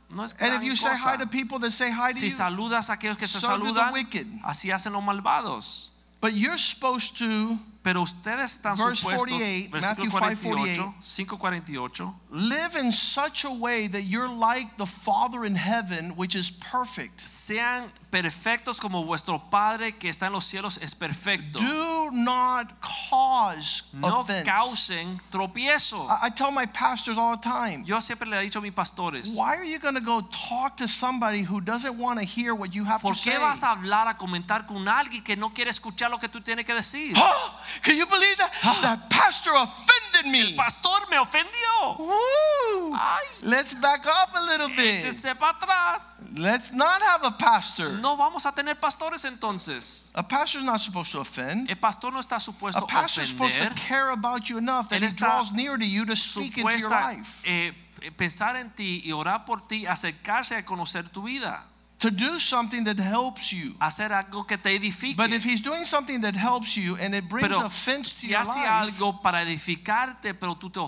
[0.10, 2.32] no es And if you say hi to people that say hi to Si you,
[2.32, 4.28] saludas a aquellos que te so do the saludan, wicked.
[4.44, 5.92] así hacen los malvados.
[6.22, 12.76] but you're supposed to Pero ustedes están Verse supuestos, 48, versículo Matthew 48, 5:48, live
[12.76, 17.28] in such a way that you're like the Father in heaven, which is perfect.
[17.28, 21.60] sean perfectos como vuestro Padre que está en los cielos es perfecto.
[21.60, 24.50] Do not cause No offense.
[24.50, 26.10] causen tropiezo.
[26.10, 27.84] I, I tell my pastors all the time.
[27.86, 30.78] Yo siempre le he dicho a mis pastores, Why are you going to go talk
[30.78, 33.32] to somebody who doesn't want to hear what you have to say?
[33.32, 36.28] ¿por qué vas a hablar, a comentar con alguien que no quiere escuchar lo que
[36.28, 37.16] tú tienes que decir?
[37.84, 38.52] Can you believe that?
[38.82, 40.52] That pastor offended me.
[40.52, 41.98] El Pastor, me ofendió.
[42.00, 42.96] Woo.
[43.42, 45.04] Let's back off a little bit.
[45.04, 46.28] échese para atrás.
[46.38, 47.90] Let's not have a pastor.
[48.00, 50.12] No vamos a tener pastores entonces.
[50.16, 51.70] A pastor's not supposed to offend.
[51.70, 55.02] El pastor no está A supuesto a pastor's supposed to care about you enough that
[55.02, 57.42] he draws near to you to speak into your life.
[57.46, 57.72] eh,
[58.18, 61.64] pensar en ti y orar por ti, acercarse a conocer tu vida,
[62.06, 63.74] To do something that helps you.
[63.80, 65.18] hacer algo que te edifique.
[65.18, 68.30] But if he's doing something that helps you and it brings Pero offense to si
[68.30, 70.80] your hace life, algo para edificarte, pero tú te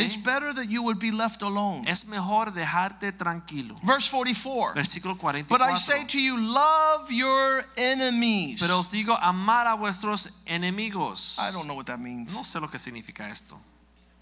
[0.00, 1.84] it's better that you would be left alone.
[1.88, 3.80] es mejor dejarte tranquilo.
[3.82, 4.74] Verse 44.
[4.74, 8.60] Versículo But I say to you, love your enemies.
[8.60, 11.36] Pero os digo, amar a vuestros enemigos.
[11.40, 12.32] I don't know what that means.
[12.32, 13.58] No sé lo que significa esto.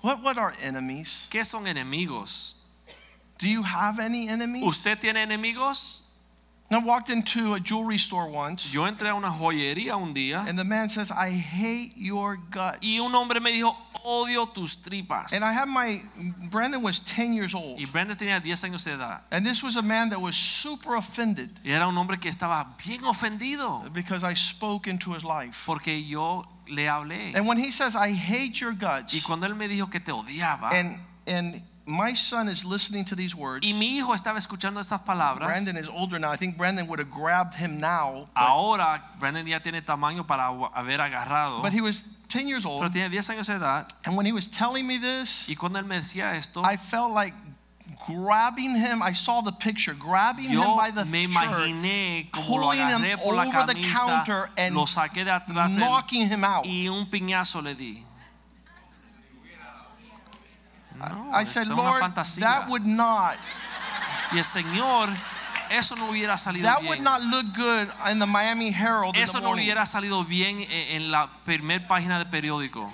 [0.00, 1.26] What, what are enemies?
[1.28, 2.54] ¿Qué son enemigos?
[3.38, 4.64] Do you have any enemies?
[4.64, 6.07] ¿Usted tiene enemigos?
[6.70, 10.58] I walked into a jewelry store once, Yo entré a una joyería un día and
[10.58, 12.78] the man says, I hate your guts.
[12.82, 15.32] y un hombre me dijo, odio tus tripas.
[15.32, 16.02] And I have my,
[16.50, 17.80] Brandon was 10 years old.
[17.80, 19.22] Y Brenda tenía 10 años de edad.
[19.30, 22.66] And this was a man that was super offended Y era un hombre que estaba
[22.78, 25.62] bien ofendido because I spoke into his life.
[25.66, 27.34] porque yo le hablé.
[27.34, 30.12] And when he says, I hate your guts, Y cuando él me dijo que te
[30.12, 34.78] odiaba, and, and my son is listening to these words, y mi hijo estaba escuchando
[34.78, 36.30] estas palabras, Brandon is older now.
[36.30, 38.26] I think Brandon would have grabbed him now.
[38.36, 42.92] Ahora Brandon ya tiene tamaño para haber agarrado, but he was 10 years pero old.
[42.92, 43.90] tiene 10 años de edad.
[44.04, 47.12] And when he was telling me this, Y cuando él me decía esto, I felt
[47.14, 47.34] like
[48.06, 49.02] grabbing him.
[49.02, 53.16] I saw the picture, grabbing him by the me shirt, imaginé como pulling him agarré
[53.18, 56.66] por la over the counter and lo saqué de atrás del- knocking him out.
[56.66, 58.04] y un piñazo le di.
[60.98, 62.02] No, I said, Lord,
[62.40, 63.36] that would not,
[64.32, 65.08] y el Señor,
[65.70, 67.04] eso no hubiera salido that would bien.
[67.04, 71.10] not look good in the Miami Herald in Eso the no hubiera salido bien en
[71.10, 72.90] la primer página del periódico.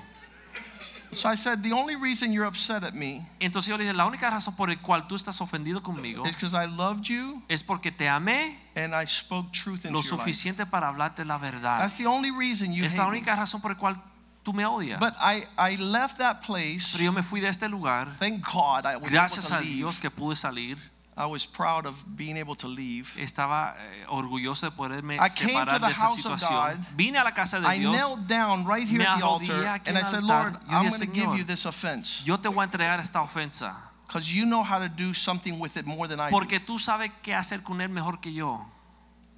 [1.12, 4.04] So I said, the only reason you're upset at me Entonces yo le dije, la
[4.04, 7.62] única razón por la cual tú estás ofendido conmigo is because I loved you es
[7.62, 10.24] porque te amé and I spoke truth into lo your life.
[10.24, 11.78] suficiente para hablarte la verdad.
[11.78, 14.02] That's the only reason you Es la única razón por la cual
[14.44, 15.00] tú me odias.
[15.00, 16.90] But I, I left that place.
[16.92, 18.08] Pero yo me fui de este lugar.
[18.18, 19.76] Thank God I was Gracias able a to leave.
[19.76, 20.76] Dios que pude salir.
[21.16, 23.12] I was proud of being able to leave.
[23.16, 26.76] Estaba eh, orgulloso de poderme I came separar to the de esa house of situación.
[26.76, 26.86] God.
[26.96, 27.94] Vine a la casa de I Dios.
[27.94, 30.24] knelt down right here Me at the altar and I said.
[30.24, 33.74] Lord, I'm going to give you this offense Yo te voy a entregar esta ofensa
[34.08, 36.36] because you know how to do something with it more than I do.
[36.36, 38.66] porque tú sabes qué hacer con él mejor que yo.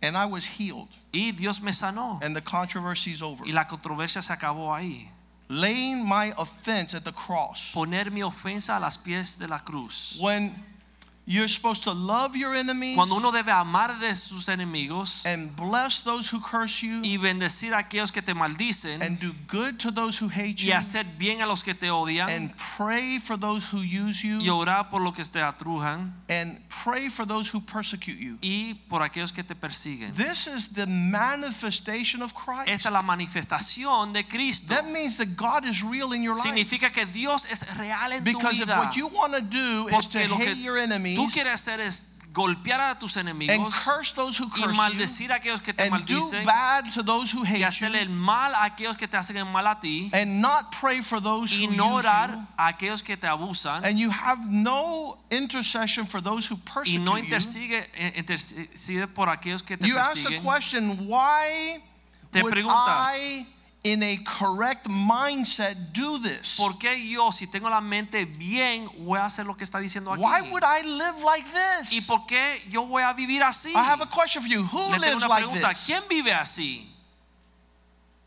[0.02, 2.20] And I was healed Y Dios me sanó.
[2.22, 3.44] and the controversy is over.
[3.46, 5.08] Y la controversia se acabó ahí.
[5.48, 7.70] Laying my offense at the cross.
[7.72, 10.18] Poner mi ofensa a las pies de la cruz.
[10.20, 10.52] When
[11.26, 16.00] you're supposed to love your enemies Cuando uno debe amar de sus enemigos and bless
[16.00, 19.90] those who curse you y bendecir a aquellos que te maldicen and do good to
[19.90, 23.36] those who hate you y hacer bien a los que te odian and pray for
[23.36, 27.48] those who use you y orar por los que te atrujan and pray for those
[27.48, 28.38] who persecute you.
[28.40, 30.12] y por aquellos que te persiguen.
[30.14, 32.70] This is the manifestation of Christ.
[32.70, 34.74] Esta es la manifestación de Cristo.
[34.74, 36.42] That means that God is real in your life.
[36.42, 38.38] Significa que Dios es real en tu vida.
[38.38, 41.15] Because if what you want to do is to Porque lo que hate your enemies
[41.16, 44.74] tú quieres hacer es golpear a tus and enemigos curse those who y curse you
[44.76, 47.98] maldecir a aquellos que te and do maldicen bad to those who y hate hacerle
[47.98, 51.00] you el mal a aquellos que te hacen el mal a ti and not pray
[51.00, 54.10] for those who y use no you orar a aquellos que te abusan and you
[54.10, 57.24] have no intercession for those who y persecute no you.
[57.24, 60.42] intercede, eh, intercede por aquellos que te You ask the persiguen.
[60.42, 61.82] question, why
[62.30, 63.46] Te would preguntas, I
[63.92, 66.56] in a correct mindset do this?
[66.56, 70.12] ¿Por qué yo, si tengo la mente bien, voy a hacer lo que está diciendo
[70.12, 70.22] aquí?
[70.22, 72.06] Why would I live like ¿Y this?
[72.06, 73.70] por qué yo voy a vivir así?
[73.70, 74.64] I have a question for you.
[74.64, 75.68] Who Le lives una like pregunta.
[75.70, 75.86] this?
[75.86, 76.84] ¿Quién vive así?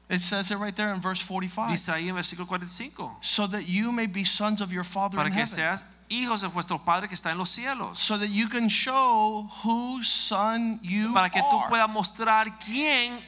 [0.10, 1.68] It says it right there in verse 45.
[1.70, 3.18] Dice ahí en versículo 45.
[3.22, 5.48] So that you may be sons of your Father Para in que heaven.
[5.56, 8.00] seas hijos de vuestro Padre que está en los cielos.
[8.00, 11.70] So that you can show whose son you Para que tú are.
[11.70, 13.20] puedas mostrar quién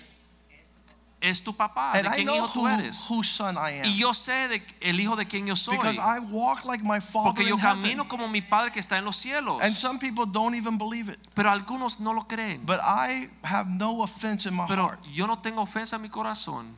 [1.21, 3.05] es tu papá, And de I quién know hijo tú who, eres.
[3.09, 3.85] whose son I am.
[3.85, 5.77] Y yo sé de, el hijo de quien yo soy.
[5.77, 7.81] Because I walk like my Father Porque yo in heaven.
[7.83, 9.61] camino como mi padre que está en los cielos.
[9.61, 11.19] And some people don't even believe it.
[11.35, 12.65] Pero algunos no lo creen.
[12.65, 14.99] But I have no offense in my Pero heart.
[15.13, 16.77] yo no tengo ofensa en mi corazón.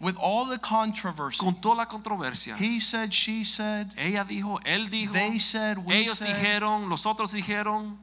[0.00, 2.56] With all the controversy, Con toda la controversia.
[2.58, 6.26] he said, she said, Ella dijo, él dijo, they said, we ellos said.
[6.26, 7.98] dijeron, los otros dijeron.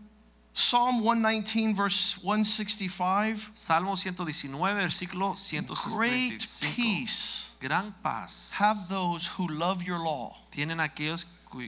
[0.60, 3.52] Psalm 119, verse 165.
[3.54, 5.34] Salmo 119, versículo
[5.96, 6.46] Great
[6.76, 10.36] peace Gran paz have those who love your law.
[10.50, 11.28] tienen aquellos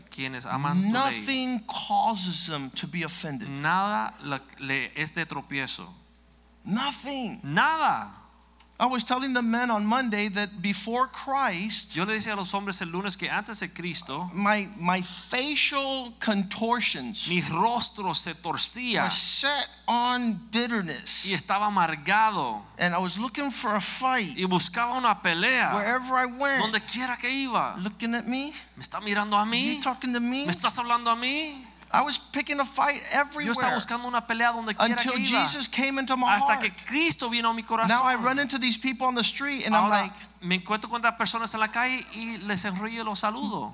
[0.09, 0.91] quienes aman tu ley.
[0.91, 3.47] Nothing causes them to be offended.
[3.47, 4.13] Nada
[4.59, 5.87] le es de tropiezo.
[6.65, 7.39] Nothing.
[7.43, 8.20] Nada.
[8.81, 12.51] I was telling the men on Monday that before Christ, Yo le decía a los
[12.55, 19.03] hombres el lunes que antes de Cristo, my, my facial contortions mi rostro se torcía
[19.03, 21.27] were set on bitterness.
[21.27, 26.15] y estaba amargado And I was looking for a fight y buscaba una pelea wherever
[26.15, 26.63] I went.
[26.63, 27.75] donde quiera que iba.
[27.77, 28.51] Looking at me?
[28.75, 29.75] ¿Me está mirando a mí?
[29.75, 30.45] You talking to me?
[30.45, 31.67] ¿Me estás hablando a mí?
[31.93, 35.21] I was picking a fight Yo estaba everywhere buscando una pelea donde quiera until que
[35.21, 35.47] iba.
[35.47, 36.61] Jesus came into my Hasta heart.
[36.61, 37.89] que Cristo vino a mi corazón.
[37.89, 40.99] Now I run into these people on the street and I'm like, me encuentro con
[40.99, 43.73] otras personas en la calle y les sonrío y los saludo.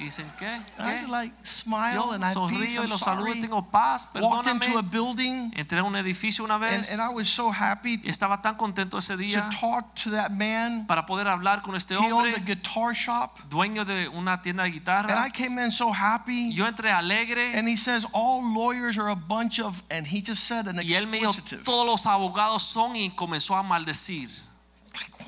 [0.00, 0.46] Y dicen, ¿qué?
[0.78, 0.98] I ¿Qué?
[1.00, 4.82] just like smile Yo and I sonrío y los saludo, tengo paz, Walked into a
[4.82, 4.90] perdóname.
[4.90, 8.40] building Entré a un edificio una and, vez and I was so happy y estaba
[8.40, 10.86] tan contento ese to talk to that man.
[10.86, 13.38] para poder hablar con este He owned a hombre, guitar shop.
[13.50, 15.10] dueño de una tienda de And.
[15.26, 16.50] I came in so happy.
[16.54, 20.44] Yo entré alegre And he says, all lawyers are a bunch of, and he just
[20.44, 21.34] said an y él me dijo,
[21.64, 24.30] todos los abogados son y comenzó a maldecir.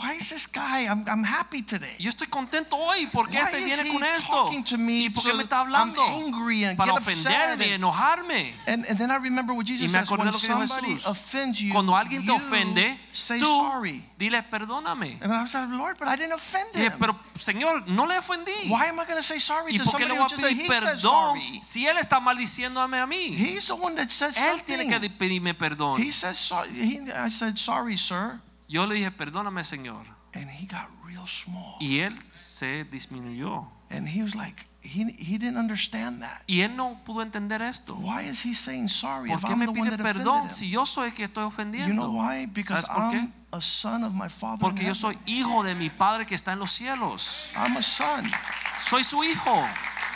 [0.02, 0.86] Why is this guy?
[0.90, 1.94] I'm, I'm happy today.
[1.98, 4.32] Yo estoy contento hoy porque Why este is viene he con esto.
[4.32, 7.74] talking to me ¿Y por qué so me está I'm angry and Para get ofenderme,
[7.74, 8.52] and- enojarme.
[8.66, 10.94] And, and then I remember what Y Jesus me says, when lo que dijo somebody
[10.94, 11.06] Jesús.
[11.06, 14.04] offends you, Cuando alguien te ofende, say tú sorry.
[14.18, 15.18] dile perdóname.
[15.22, 16.92] And I was like, Lord, but I didn't offend Y him.
[16.98, 18.68] pero Señor, no le ofendí.
[18.70, 20.66] Why am I going to say sorry ¿Y to por qué le voy a pedir
[20.66, 23.36] perdón si él está maldiciéndome a mí?
[23.36, 25.00] He's the one that said Él tiene something.
[25.00, 26.00] que pedirme perdón.
[26.02, 26.70] He says sorry.
[26.70, 28.40] He, I said sorry, sir,
[28.72, 30.06] Yo le dije, perdóname, Señor.
[30.34, 31.76] and he got real small.
[31.78, 33.68] Y él se disminuyó.
[33.90, 36.42] And he was like, he, he didn't understand that.
[36.46, 37.94] Y él no pudo entender esto.
[37.94, 41.24] Why is he saying sorry ¿Por qué me pide perdón si yo soy el que
[41.24, 42.06] estoy You ofendiendo?
[42.06, 42.46] know why?
[42.46, 43.18] Because ¿Sabes por qué?
[43.18, 44.58] I'm a son of my father.
[44.58, 47.52] Porque yo soy hijo de mi Padre que está en los cielos.
[47.54, 48.30] I'm a son.
[48.78, 49.66] Soy su hijo.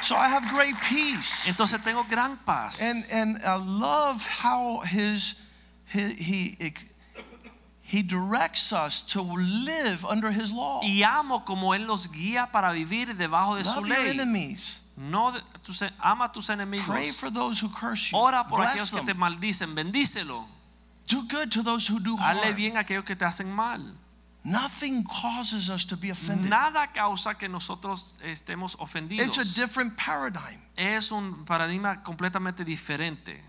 [0.00, 1.46] So I have great peace.
[1.46, 2.80] Entonces tengo gran paz.
[2.80, 5.34] And and I love how his,
[5.92, 6.56] he he
[7.88, 10.80] he directs us to live under his law.
[10.82, 14.10] y amo como Él nos guía para vivir debajo de su Love your ley.
[14.20, 14.80] enemies.
[14.96, 18.18] No tus- ama a tus Pray for those who curse you.
[18.18, 19.18] Ora por Bless aquellos que te them.
[19.18, 19.74] maldicen.
[19.74, 20.44] Bendícelo.
[21.06, 22.54] Do good to those who do harm.
[22.56, 23.94] bien a aquellos que te hacen mal.
[24.42, 26.48] Nothing causes us to be offended.
[26.48, 29.54] Nada causa que nosotros estemos It's a ofendidos.
[29.56, 30.60] different paradigm.
[30.76, 33.42] Es un paradigma completamente diferente.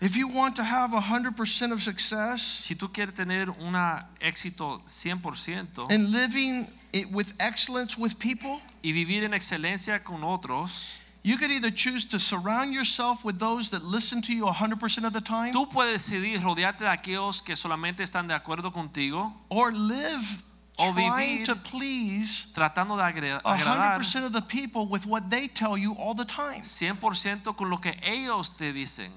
[0.00, 3.74] If you want to have 100% of success Si tú quieres tener un
[4.20, 11.00] éxito 100% in living it with excellence with people, y vivir en excelencia con otros,
[11.24, 15.12] you could either choose to surround yourself with those that listen to you 100% of
[15.12, 19.72] the time tú puedes decidir rodearte de aquellos que solamente están de acuerdo contigo, or
[19.72, 20.44] live
[20.78, 25.48] O trying vivir to please tratando de agradar 100% of the people with what they
[25.48, 26.60] tell you all the time.
[26.60, 29.10] 100% con lo que ellos te dicen.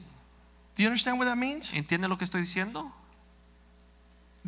[0.82, 1.70] Do you understand what that means?
[1.74, 2.92] ¿Entiendes lo que estoy diciendo?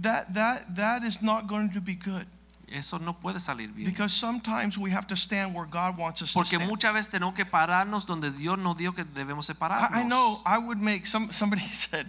[0.02, 2.26] That that that is not going to be good
[2.72, 3.88] Eso no puede salir bien.
[3.88, 6.68] because sometimes we have to stand where God wants us to Porque stand.
[6.68, 9.92] muchas veces tenemos que pararnos donde Dios nos dijo que debemos separarnos.
[9.96, 12.08] I, I know I would make some somebody said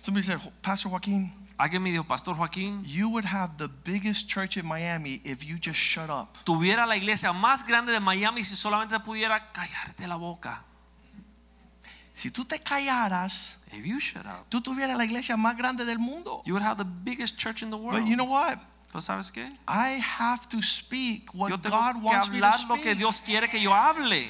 [0.00, 4.56] somebody said Pastor Joaquin Alguien me dijo, Pastor Joaquín, you would have the biggest church
[4.58, 6.36] in Miami if you just shut up.
[6.44, 10.62] tuviera la iglesia más grande de Miami si solamente pudiera callarte la boca.
[12.14, 15.98] Si tú te callaras, If you shut up, tú tuvieras la iglesia más grande del
[15.98, 16.42] mundo.
[16.44, 18.00] you would have the biggest church in the world.
[18.00, 18.58] But you know what?
[18.92, 19.50] Pero ¿sabes qué?
[19.66, 22.82] I have to speak what Yo tengo God que wants me to hablar lo que
[22.92, 22.98] speak.
[22.98, 24.28] Dios quiere que yo hable.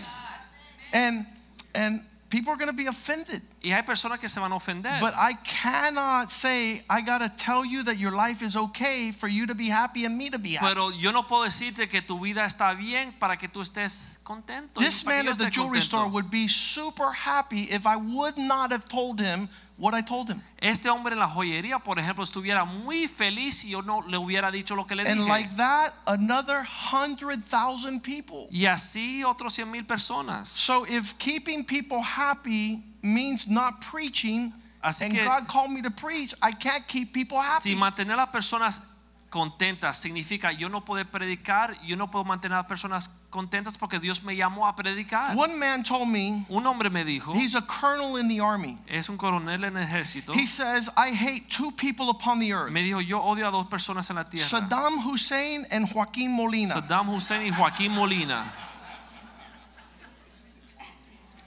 [0.92, 1.27] And
[1.75, 3.42] and people are going to be offended.
[3.64, 5.01] Y hay personas que se van a ofender.
[5.01, 9.29] But I cannot say I got to tell you that your life is okay for
[9.29, 10.66] you to be happy and me to be happy.
[10.75, 14.81] Pero yo no puedo decirte que tu vida está bien para que tú estés contento.
[14.81, 15.85] This man at the jewelry contento.
[15.85, 19.48] store would be super happy if I would not have told him
[19.79, 20.40] what I told him.
[20.61, 24.51] Este hombre en la joyería, por ejemplo, estuviera muy feliz si yo no le hubiera
[24.51, 25.29] dicho lo que le And dije.
[25.29, 28.48] like that, another hundred thousand people.
[28.51, 30.48] y así otros 100 mil personas.
[30.48, 35.90] So if keeping people happy means not preaching, Así and que- God called me to
[35.90, 37.71] preach, I can't keep people happy.
[37.71, 38.88] Si mantener a las personas
[39.31, 43.98] contentas significa yo no puedo predicar, yo no puedo mantener a las personas contentas porque
[43.98, 45.35] Dios me llamó a predicar.
[45.35, 48.77] One man told me, Un hombre me dijo, he's a colonel in the army.
[48.87, 52.71] es un coronel en el ejército, He says, I hate two people upon the earth
[52.73, 56.75] me dijo yo odio a dos personas en la tierra, Saddam Hussein and Joaquin Molina.
[56.75, 58.44] Saddam Hussein y Joaquín Molina.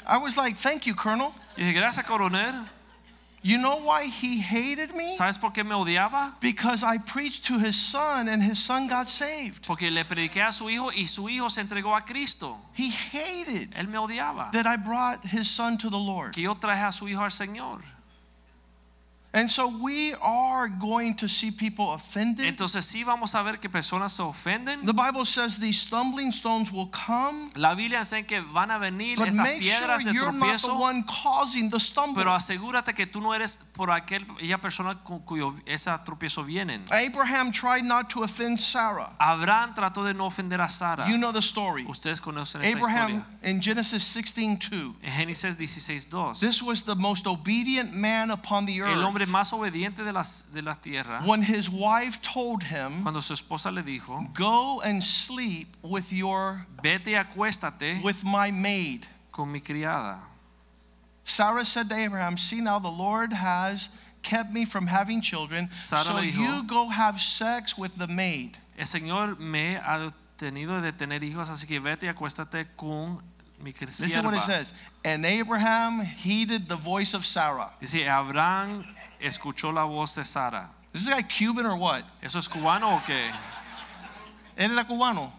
[0.08, 1.34] I was like, Thank you, Colonel.
[1.58, 2.53] Y dije, gracias coronel.
[3.41, 5.08] You know why he hated me?
[5.08, 6.34] ¿Sabes por qué me odiaba?
[6.41, 9.68] Because I preached to his son and his son got saved.
[9.68, 12.58] Porque le prediqué a su hijo y su hijo se entregó a Cristo.
[12.74, 14.51] He hated Él me odiaba.
[14.51, 16.34] that I brought his son to the Lord.
[16.34, 17.82] Que yo traje a su hijo al Señor.
[19.36, 22.45] And so we are going to see people offended.
[22.45, 24.86] Entonces sí vamos a ver que personas se ofenden.
[24.86, 29.17] The Bible says these stumbling stones will come, La Biblia enseña que van a venir
[29.17, 32.15] but estas make piedras sure de you're not the tropiezo, one causing the stumble.
[32.23, 36.86] pero asegúrate que tú no eres por aquel, aquella persona cu- cuyo esa tropiezo vienen.
[36.89, 39.11] Abraham tried not to offend Sarah.
[39.19, 41.09] Abraham trató de no ofender a Sara.
[41.09, 41.83] You know the story.
[41.89, 43.25] Ustedes conocen esa Abraham historia.
[43.51, 44.95] in Genesis 16:2.
[45.03, 46.39] En Génesis 16:2.
[46.39, 48.95] This was the most obedient man upon the earth.
[48.95, 49.32] El hombre earth.
[49.32, 53.71] más obediente de, las, de la tierra, When his wife told him, cuando su esposa
[53.71, 60.23] le dijo, "Go and sleep with your vete acuéstate with my maid." con mi criada.
[61.23, 63.89] Sarah said to Abraham, "See now the Lord has
[64.21, 68.57] kept me from having children, Sara so dijo- you go have sex with the maid."
[68.78, 73.21] El Señor me ha detenido de tener hijos, así que vete y acuéstate con
[73.59, 74.73] mi Listen to what it says.
[75.03, 77.71] And Abraham heeded the voice of Sarah.
[77.80, 78.86] Dice, Abraham
[79.20, 80.70] escuchó la voz de Sara.
[80.93, 82.03] Is this guy Cuban or what?
[82.22, 83.32] ¿Eso es cubano o qué?
[84.57, 85.32] Él era cubano.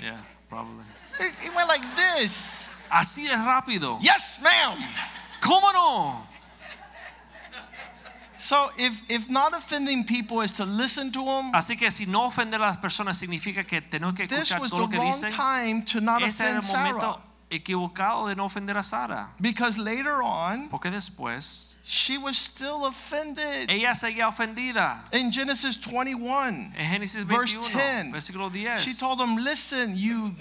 [0.00, 0.16] Yeah,
[0.48, 0.84] probably.
[1.18, 2.64] He- went like this.
[2.90, 3.98] Así es rápido.
[4.00, 4.78] Yes, ma'am.
[5.40, 6.26] ¿Cómo no?
[8.36, 12.26] So if if not offending people is to listen to them, Así que si no
[12.26, 15.30] ofender a las personas significa que tenemos que escuchar todo lo que dicen.
[15.30, 17.18] This was the wrong time to not offend Sarah.
[17.50, 19.30] Equivocado de no ofender a Sara.
[19.40, 23.70] Because later on, Porque después she was still offended.
[23.70, 25.04] ella seguía ofendida.
[25.12, 28.82] In Genesis 21, En Génesis Verse 10, versículo 10.
[28.82, 30.34] she told him, Listen, you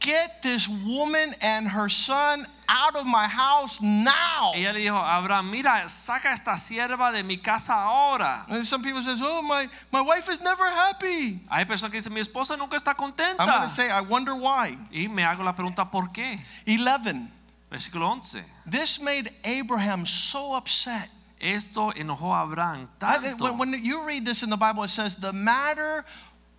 [0.00, 4.52] get this woman and her son out of my house now.
[4.54, 8.44] Ella le dijo, Abraham, mira, saca esta sierva de mi casa ahora.
[8.48, 12.14] And some people says, "Oh, my my wife is never happy." Hay personas que dicen,
[12.14, 13.12] mi esposa nunca está I'm
[13.46, 16.38] going to say, "I wonder why." Y me hago la pregunta, ¿por qué?
[16.66, 17.28] 11.
[17.70, 18.44] Versículo 11.
[18.66, 21.08] This made Abraham so upset.
[21.40, 23.44] Esto enojó a Abraham I- tanto.
[23.44, 26.04] when, when you read this in the Bible, it says the matter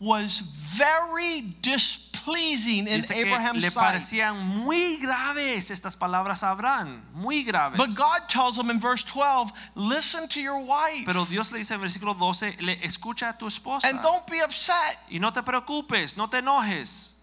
[0.01, 3.83] was very displeasing in Dice que Abraham's le sight.
[3.83, 4.35] parecían
[4.65, 7.77] muy graves estas palabras a Abraham, muy graves.
[7.77, 11.71] But God tells him in verse 12, listen to your wife Pero Dios le dice
[11.75, 13.87] en versículo 12, le escucha a tu esposa.
[13.87, 14.97] and don't be upset.
[15.11, 17.17] Y no te preocupes, no te enojes.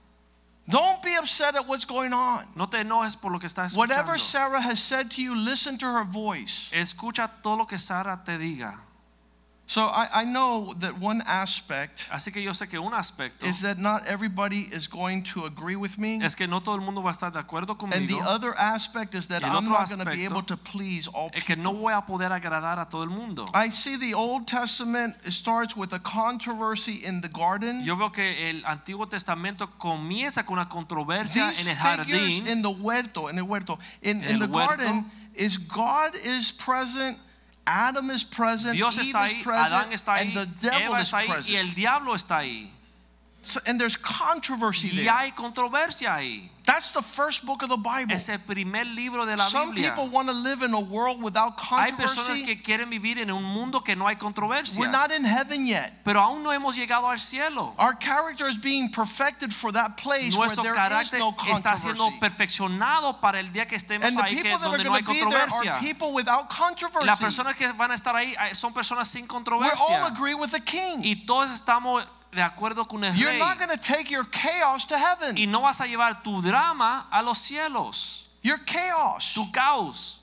[0.68, 2.46] Don't be upset at what's going on.
[2.54, 4.18] No te enojes por lo que estás Whatever.
[4.18, 6.68] Sarah has said to you, listen to her voice.
[6.72, 8.78] Escucha todo lo que Sara te diga.
[9.70, 13.60] So I, I know that one aspect Así que yo sé que un aspecto is
[13.60, 16.20] that not everybody is going to agree with me.
[16.24, 17.94] es que no todo el mundo va a estar de acuerdo conmigo.
[17.94, 21.28] And the other aspect is that I'm not going to be able to please all
[21.34, 21.70] Es que people.
[21.70, 23.44] no voy a poder agradar a todo el mundo.
[23.52, 27.84] I see the Old Testament starts with a controversy in the garden.
[27.84, 32.46] Yo veo que el Antiguo Testamento comienza con una controversia These en el jardín.
[32.46, 34.82] in the huerto, in the huerto, in, En in the huerto.
[34.82, 35.04] garden,
[35.34, 37.18] is God is present,
[37.68, 41.00] Adam is present, Dios Eve está is present, Adán está ahí, and the devil Eva
[41.00, 41.56] is está ahí y present.
[41.58, 42.70] el diablo está ahí.
[43.49, 45.11] So, and there's controversy Y there.
[45.11, 46.51] hay controversia ahí.
[46.66, 48.12] That's the first book of the Bible.
[48.14, 49.88] Es el primer libro de la Some Biblia.
[49.94, 52.42] people want to live in a world without Hay personas controversy.
[52.44, 54.16] que quieren vivir en un mundo que no hay
[54.76, 56.05] We're not in heaven yet.
[56.05, 57.74] Pero aún no hemos llegado al cielo.
[57.78, 62.11] Our character is being perfected for that place where Nuestro there is no está siendo
[62.11, 62.20] controversy.
[62.20, 65.01] perfeccionado para el día que estemos And ahí, que people that are donde no hay
[65.01, 65.72] going to be there controversia.
[65.72, 67.24] are people without Y las controversy.
[67.24, 70.61] personas que van a estar ahí eh, son personas sin We all agree with the
[70.61, 71.01] king.
[71.03, 73.38] Y todos estamos de acuerdo con el You're rey.
[73.38, 75.36] not going to take your chaos to heaven.
[75.36, 79.32] Y no vas a llevar tu drama a los cielos, Your chaos.
[79.34, 80.22] tu caos.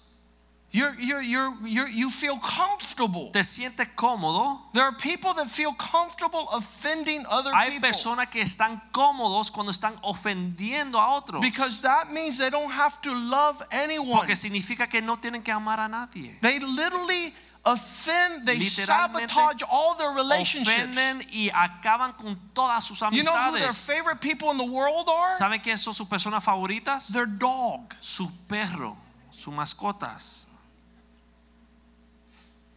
[0.72, 3.30] You're, you're, you're, you feel comfortable.
[3.32, 4.60] Te sientes cómodo.
[4.74, 9.72] There are people that feel comfortable offending other Hay people personas que están cómodos cuando
[9.72, 11.40] están ofendiendo a otros.
[11.42, 14.18] because that means they don't have to love anyone.
[14.20, 16.38] Porque significa que no tienen que amar a nadie.
[16.42, 17.34] They literally
[17.66, 20.70] offend, they sabotage all their relationships.
[20.70, 25.10] Ofenden y acaban con todas sus You know who their favorite people in the world
[25.10, 25.28] are?
[25.38, 27.12] ¿Saben quiénes son sus personas favoritas?
[27.12, 27.96] Their dog.
[28.00, 28.96] Su perro,
[29.32, 30.48] sus mascotas,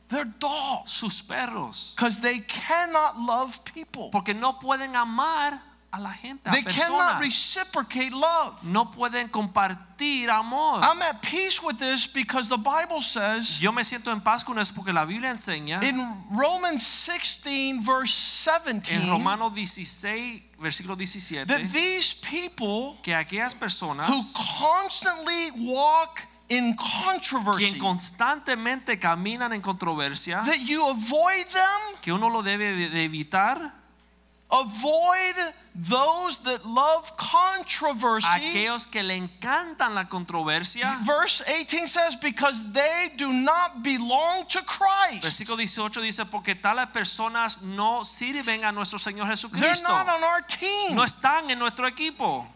[0.08, 4.10] their dogs, sus perros, because they cannot love people.
[4.10, 5.60] porque no pueden amar
[5.90, 8.62] a la gente, a They cannot reciprocate love.
[8.62, 10.80] No pueden compartir amor.
[10.82, 14.58] I'm at peace with this because the Bible says Yo me siento en paz con
[14.58, 15.98] eso porque la Biblia enseña in
[16.30, 18.12] Romans 16, verse
[18.54, 18.70] 17.
[18.70, 26.20] en 17, Romanos 16, versículo 17, that these people que aquellas who personas constantly walk
[26.50, 27.64] in controversy.
[27.72, 33.04] quien constantemente caminan en controversia, that you avoid them, que uno lo debe de- de
[33.04, 33.74] evitar,
[34.50, 35.34] avoid
[35.74, 38.26] those that love controversy.
[38.26, 40.98] aquellos que le encantan la controversia.
[41.04, 45.22] Verse 18 says, because they do not belong to Christ.
[45.22, 49.60] Versículo 18 dice, porque tales personas no sirven a nuestro Señor Jesucristo.
[49.60, 50.96] They're not on our team.
[50.96, 52.46] No están en nuestro equipo.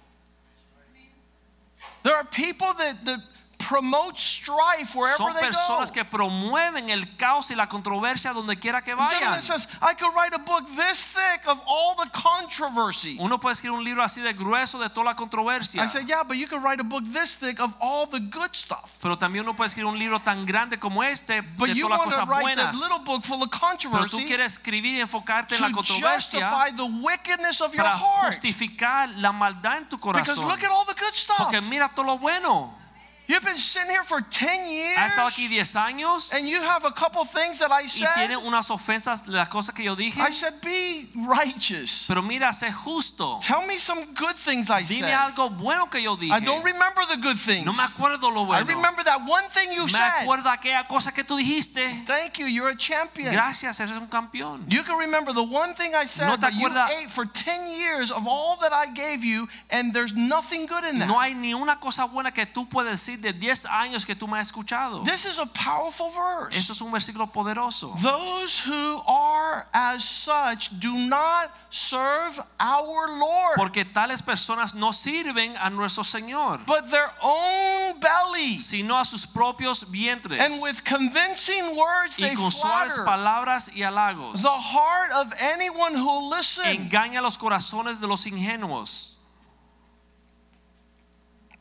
[2.03, 3.21] There are people that, that
[3.69, 5.85] promote strife wherever Son they go.
[5.93, 9.41] que promueven el caos y la controversia donde quiera que vayan.
[9.43, 13.17] says, I could write a book this thick of all the controversy.
[13.21, 15.83] Uno puede escribir un libro así de grueso de toda la controversia.
[15.83, 18.55] I said, yeah, but you could write a book this thick of all the good
[18.55, 18.99] stuff.
[19.01, 22.01] Pero también uno puede escribir un libro tan grande como este But de todas las
[22.05, 22.77] cosas buenas.
[22.81, 26.83] little book full of controversy Pero tú quieres escribir y enfocarte en la controversia the
[26.83, 28.27] wickedness of your para heart.
[28.27, 30.49] justificar la maldad en tu Because corazón.
[30.49, 31.37] look at all the good stuff.
[31.39, 32.82] Porque mira todo lo bueno.
[33.33, 36.85] You've been sitting here for 10 years Ha estado aquí 10 años and you have
[36.85, 38.13] a couple things that I said.
[38.15, 40.21] tiene unas ofensas las cosas que yo dije.
[40.21, 42.05] I said, be righteous.
[42.07, 43.41] Pero mira, sé justo.
[43.41, 45.15] Tell me some good things I Dime said.
[45.15, 46.31] algo bueno que yo dije.
[46.31, 47.65] I don't remember the good things.
[47.65, 50.27] No me acuerdo lo I remember that one thing you Me said.
[50.27, 52.05] acuerdo aquella cosa que tú dijiste.
[52.05, 53.33] Thank you, you're a champion.
[53.33, 54.67] Gracias, eres un campeón.
[54.69, 57.67] You can remember the one thing I said, No te but you ate for 10
[57.71, 61.09] years of all that I gave you, and there's nothing good in that.
[61.09, 64.27] No hay ni una cosa buena que tú puedes decir de 10 años que tú
[64.29, 65.03] me has escuchado.
[65.05, 66.55] This is a powerful verse.
[66.59, 67.95] Eso es un versículo poderoso.
[68.03, 75.55] Those who are as such do not serve our Lord, Porque tales personas no sirven
[75.59, 78.59] a nuestro Señor, but their own belly.
[78.59, 80.39] sino a sus propios vientres.
[80.41, 84.43] And with convincing words, Y they con suaves palabras y halagos.
[84.43, 86.67] the heart of anyone who listens.
[86.67, 89.12] Engaña los corazones de los ingenuos.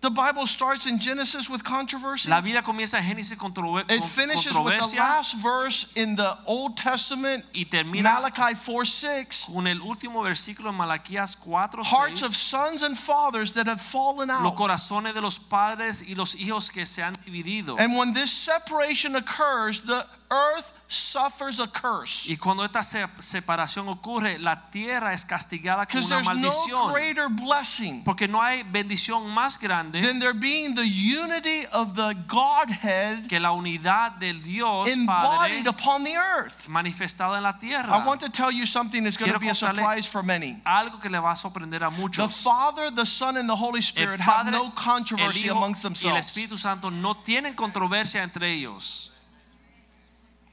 [0.01, 2.27] The Bible starts in Genesis with controversy.
[2.27, 6.75] La Biblia comienza en Génesis controver- It finishes with the last verse in the Old
[6.75, 9.45] Testament, y termina Malachi 4 6.
[9.45, 14.31] con el último versículo en Malaquías 4, Hearts of sons and fathers that have fallen
[14.31, 14.41] out.
[14.41, 17.77] Los corazones de los padres y los hijos que se han dividido.
[17.79, 22.25] And when this separation occurs, the earth suffers a curse.
[22.29, 26.27] Y cuando esta se- separación ocurre, la tierra es castigada con Because una there's
[26.67, 26.93] no maldición.
[26.93, 32.13] greater blessing Porque no hay bendición más grande than there being the unity of the
[32.27, 36.67] Godhead que la unidad del Dios embodied Padre upon the earth.
[36.67, 37.95] manifestada en la tierra.
[37.95, 40.61] I want to tell you something that's going to be a surprise for many.
[40.65, 42.43] Algo que le va a sorprender a The muchos.
[42.43, 45.93] Father, the Son, and the Holy Spirit have Padre, no el controversy amongst y el
[45.93, 46.17] themselves.
[46.31, 49.10] Espíritu Santo no tienen controversia entre ellos.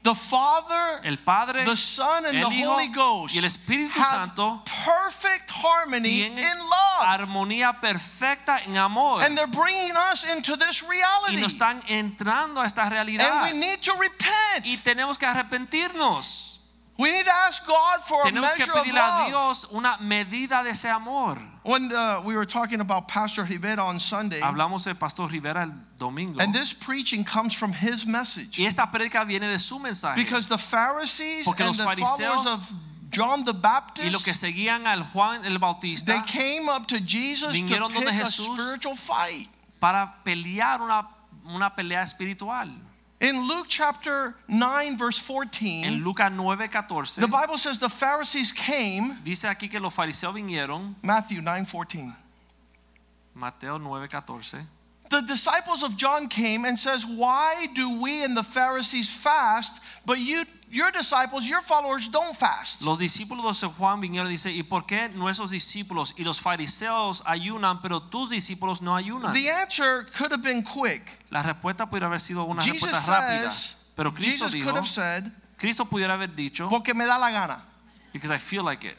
[0.09, 4.07] The Father, El Padre, the Son, and the Hijo Holy Ghost y el Espíritu have
[4.07, 7.05] Santo perfect harmony in love.
[7.05, 9.21] armonía perfecta en amor.
[9.21, 11.35] And they're bringing us into this reality.
[11.35, 13.43] Y nos están entrando a esta realidad.
[13.43, 14.65] And we need to repent.
[14.65, 16.48] Y tenemos que arrepentirnos.
[16.99, 19.27] We need to ask God for a Tenemos que measure of pedirle a.
[19.29, 21.37] Dios una medida de ese amor.
[21.63, 25.71] When uh, we were talking about Pastor Rivera on Sunday, Hablamos de Pastor Rivera el
[25.97, 26.41] domingo.
[26.41, 28.59] and this preaching comes from his message.
[28.59, 30.17] Y esta prédica viene de su mensaje.
[30.17, 32.73] Because the Pharisees Porque and the followers of
[33.09, 36.99] John the Y Baptist, los que seguían al Juan el Bautista, they came up to
[36.99, 39.47] Jesus to pick a spiritual fight.
[39.79, 41.07] para pelear una,
[41.45, 42.69] una pelea espiritual.
[43.21, 49.17] In Luke chapter 9, verse 14, En Lucas 9:14 the Bible says the Pharisees came,
[49.23, 52.13] dice aquí que los fariseos vinieron, Matthew 9, 14.
[53.35, 54.65] Mateo 9:14.
[55.09, 60.19] The disciples of John came and says, Why do we and the Pharisees fast, but
[60.19, 62.81] you, your disciples, your followers don't fast?
[62.83, 67.23] Los discípulos de Juan vinieron y dice, ¿y por qué nuestros discípulos y los fariseos
[67.25, 69.33] ayunan, pero tus discípulos no ayunan?
[69.33, 71.01] The answer could have been quick.
[71.31, 74.75] La respuesta pudiera haber sido una Jesus respuesta rápida, says, pero Cristo Jesus dijo, could
[74.75, 77.63] have said, Cristo pudiera haber dicho, Porque me da la gana.
[78.13, 78.95] because I feel like it.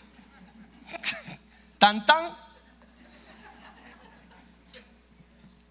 [1.79, 2.33] Tan tan.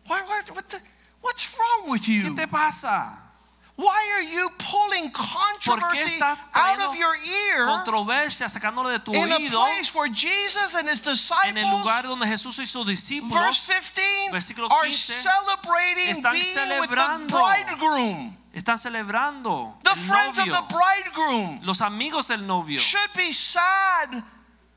[0.10, 0.82] Why, what, what the,
[1.22, 2.36] what's wrong with ¿Qué you?
[2.36, 3.30] te pasa?
[3.76, 5.32] Why are you pulling ¿Por qué
[5.64, 6.20] controversy
[6.54, 11.00] out of your ear controversia sacándolo de tu in a place where Jesus and his
[11.46, 12.86] en el lugar disciples, donde Jesús y sus
[13.32, 17.30] verse 15, versículo are 15, celebrating están being with the celebrando.
[17.30, 18.38] bridegroom?
[18.54, 22.80] están celebrando The friends of the bridegroom los amigos del novio.
[22.80, 24.24] should be sad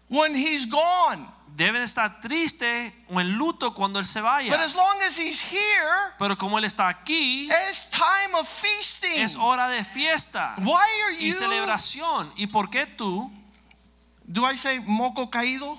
[0.09, 1.27] when he's gone.
[1.55, 4.51] Deben estar tristes o en luto cuando él se vaya.
[4.51, 9.21] But as long as he's here, Pero como él está aquí, it's time of feasting.
[9.21, 10.73] es hora de fiesta Why
[11.05, 12.33] are y you celebración.
[12.37, 13.31] ¿Y por qué tú?
[14.25, 15.79] Do I say moco caído?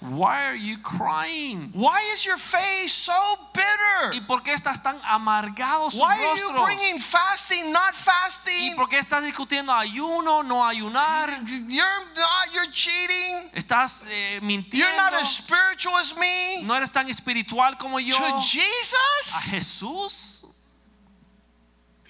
[0.00, 1.70] Why are you crying?
[1.72, 3.12] Why is your face so
[3.52, 4.12] bitter?
[4.14, 6.64] ¿Y por qué estás tan amargado sus Why are you rostros?
[6.66, 8.72] bringing fasting, not fasting?
[8.72, 11.30] ¿Y por qué estás discutiendo ayuno, no ayunar?
[11.68, 13.50] You're not, you're cheating.
[13.54, 14.76] Estás eh, mintiendo.
[14.76, 16.62] You're not as spiritual as me.
[16.62, 18.16] No eres tan espiritual como yo.
[18.16, 19.32] To A Jesus?
[19.50, 20.46] Jesús.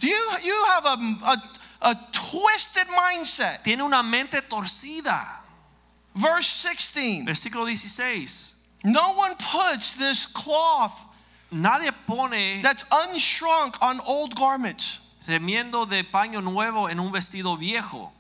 [0.01, 3.63] You, you have a, a, a twisted mindset.
[3.63, 5.43] Tiene una mente torcida.
[6.17, 8.65] Verse 16 Versículo 16.
[8.85, 11.05] No one puts this cloth
[11.53, 14.99] Nadie pone that's unshrunk on old garments
[15.29, 18.13] remiendo de paño nuevo en un vestido viejo.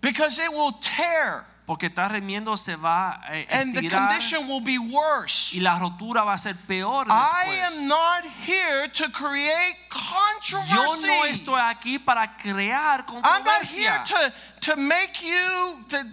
[0.00, 3.46] because it will tear Porque está remiendo se va a estirar.
[3.62, 5.52] and the condition will be worse.
[5.52, 10.74] y la rotura va a ser peor I am not here to create controversy.
[10.74, 13.22] Yo no estoy aquí para crear controversia.
[13.22, 14.32] I'm not here to,
[14.72, 16.04] to make you to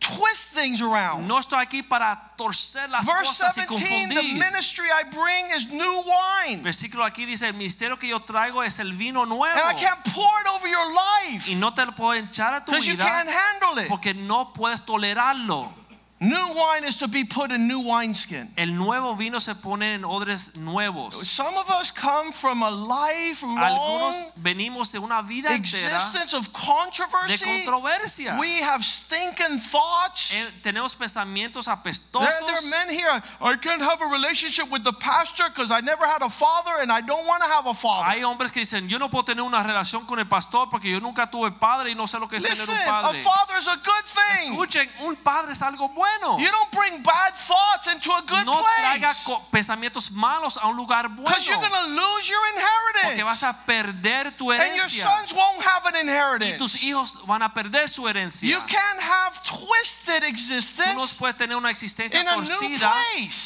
[0.00, 1.28] twist things around.
[1.28, 5.68] No estoy aquí para torcer las Verse cosas y 17, the ministry I bring is
[5.68, 6.62] new wine.
[6.62, 9.60] Versículo aquí dice, el ministerio que yo traigo es el vino nuevo.
[9.60, 11.48] And I can't pour it over your life.
[11.50, 13.88] Y no te lo puedo echar a tu because you can't vida handle it.
[13.88, 15.79] porque no puedes tolerarlo.
[16.22, 18.50] New wine is to be put in new wineskin.
[18.58, 21.14] El nuevo vino se pone en odres nuevos.
[21.26, 27.38] Some of us come from a lifelong Algunos venimos de una vida existence of controversy.
[27.38, 28.38] de controversia.
[28.38, 30.34] We have stinking thoughts.
[30.34, 32.38] Eh, Tenemos pensamientos There, apestosos.
[32.46, 33.22] there are men here.
[33.40, 36.92] I can't have a relationship with the pastor because I never had a father and
[36.92, 38.04] I don't want to have a father.
[38.10, 41.00] Hay hombres que dicen, yo no puedo tener una relación con el pastor porque yo
[41.00, 43.18] nunca tuve padre y no sé lo que es Listen, tener un padre.
[43.18, 44.52] a father is a good thing.
[44.52, 46.09] Escuchen, un padre es algo bueno.
[46.38, 49.14] You don't bring bad thoughts into a good No traiga
[49.50, 51.24] pensamientos malos a un lugar bueno.
[51.24, 53.04] because you're going to lose your inheritance.
[53.04, 54.66] Porque vas a perder tu herencia.
[54.66, 56.54] And your sons won't have an inheritance.
[56.54, 58.48] Y tus hijos van a perder su herencia.
[58.48, 60.92] You can't have twisted existence.
[60.92, 62.94] Tú no puedes tener una existencia torcida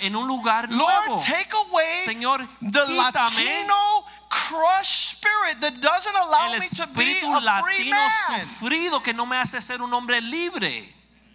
[0.03, 1.17] en un lugar nuevo.
[1.17, 6.87] Lord, take away Señor, the quítame Latino crushed spirit that doesn't allow el me to
[6.89, 8.41] be a free latino man.
[8.41, 10.85] sufrido que no me hace ser un hombre libre.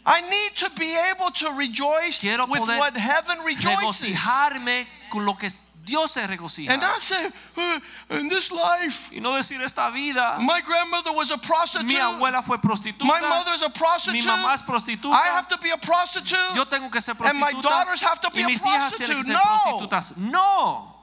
[0.10, 3.78] I need to be able to rejoice Quiero with poder what heaven rejoices.
[3.78, 5.50] regocijarme con lo que
[5.86, 6.70] Dios se regocija.
[6.72, 7.80] And not say, "Uh,
[8.10, 10.38] in this life, y no decir esta vida.
[10.40, 11.86] my grandmother was a prostitute.
[11.88, 13.06] Mi abuela fue prostituta.
[13.06, 14.14] My mother mother's a prostitute.
[14.14, 15.14] Mi mamá es prostituta.
[15.14, 16.56] I have to be a prostitute.
[16.56, 17.30] Yo tengo que ser prostituta.
[17.30, 19.34] And my daughters have to be y a mis hijas tienen que ser.
[19.34, 19.40] No.
[19.40, 20.18] prostitutas.
[20.18, 20.96] No,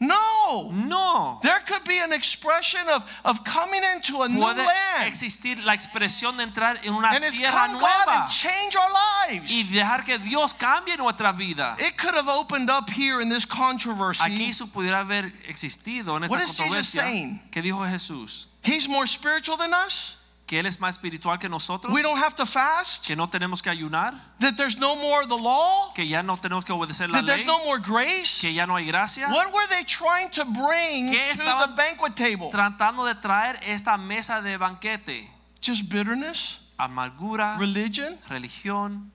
[0.00, 0.70] No.
[0.72, 1.38] no.
[1.42, 5.72] There could be an expression of, of coming into a new Puede land existir la
[5.72, 9.52] expresión de entrar en una and it's tierra come God nueva and change our lives.
[9.52, 11.76] y dejar que Dios cambie nuestra vida.
[11.78, 14.22] It could have opened up here in this controversy.
[14.22, 16.68] Aquí eso pudiera haber existido en esta controversia.
[16.68, 17.40] What is Jesus saying?
[17.50, 18.46] ¿Qué dijo Jesús?
[18.62, 20.16] He's more spiritual than us.
[20.46, 21.92] Que Él es más espiritual que nosotros.
[21.92, 23.06] We don't have to fast.
[23.06, 24.12] Que no tenemos que ayunar.
[24.40, 25.92] That there's no more the law.
[25.94, 28.40] Que ya no tenemos que obedecer la That there's no more grace.
[28.40, 29.28] Que ya no hay gracia.
[29.28, 32.50] What were they trying to bring to the banquet table?
[32.50, 35.30] Tratando de traer esta mesa de banquete.
[35.62, 39.10] Just bitterness, Amargura, religion, religión,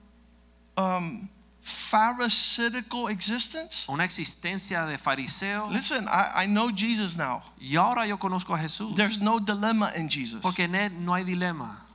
[0.76, 1.28] um,
[1.70, 3.84] pharisaical existence.
[3.88, 5.70] una existencia de fariseo.
[5.70, 7.42] Listen, I, I know Jesus now.
[7.60, 8.94] Y ahora yo conozco a Jesús.
[8.96, 10.40] There's no dilemma in Jesus.
[10.42, 11.86] Porque en Él no hay dilema.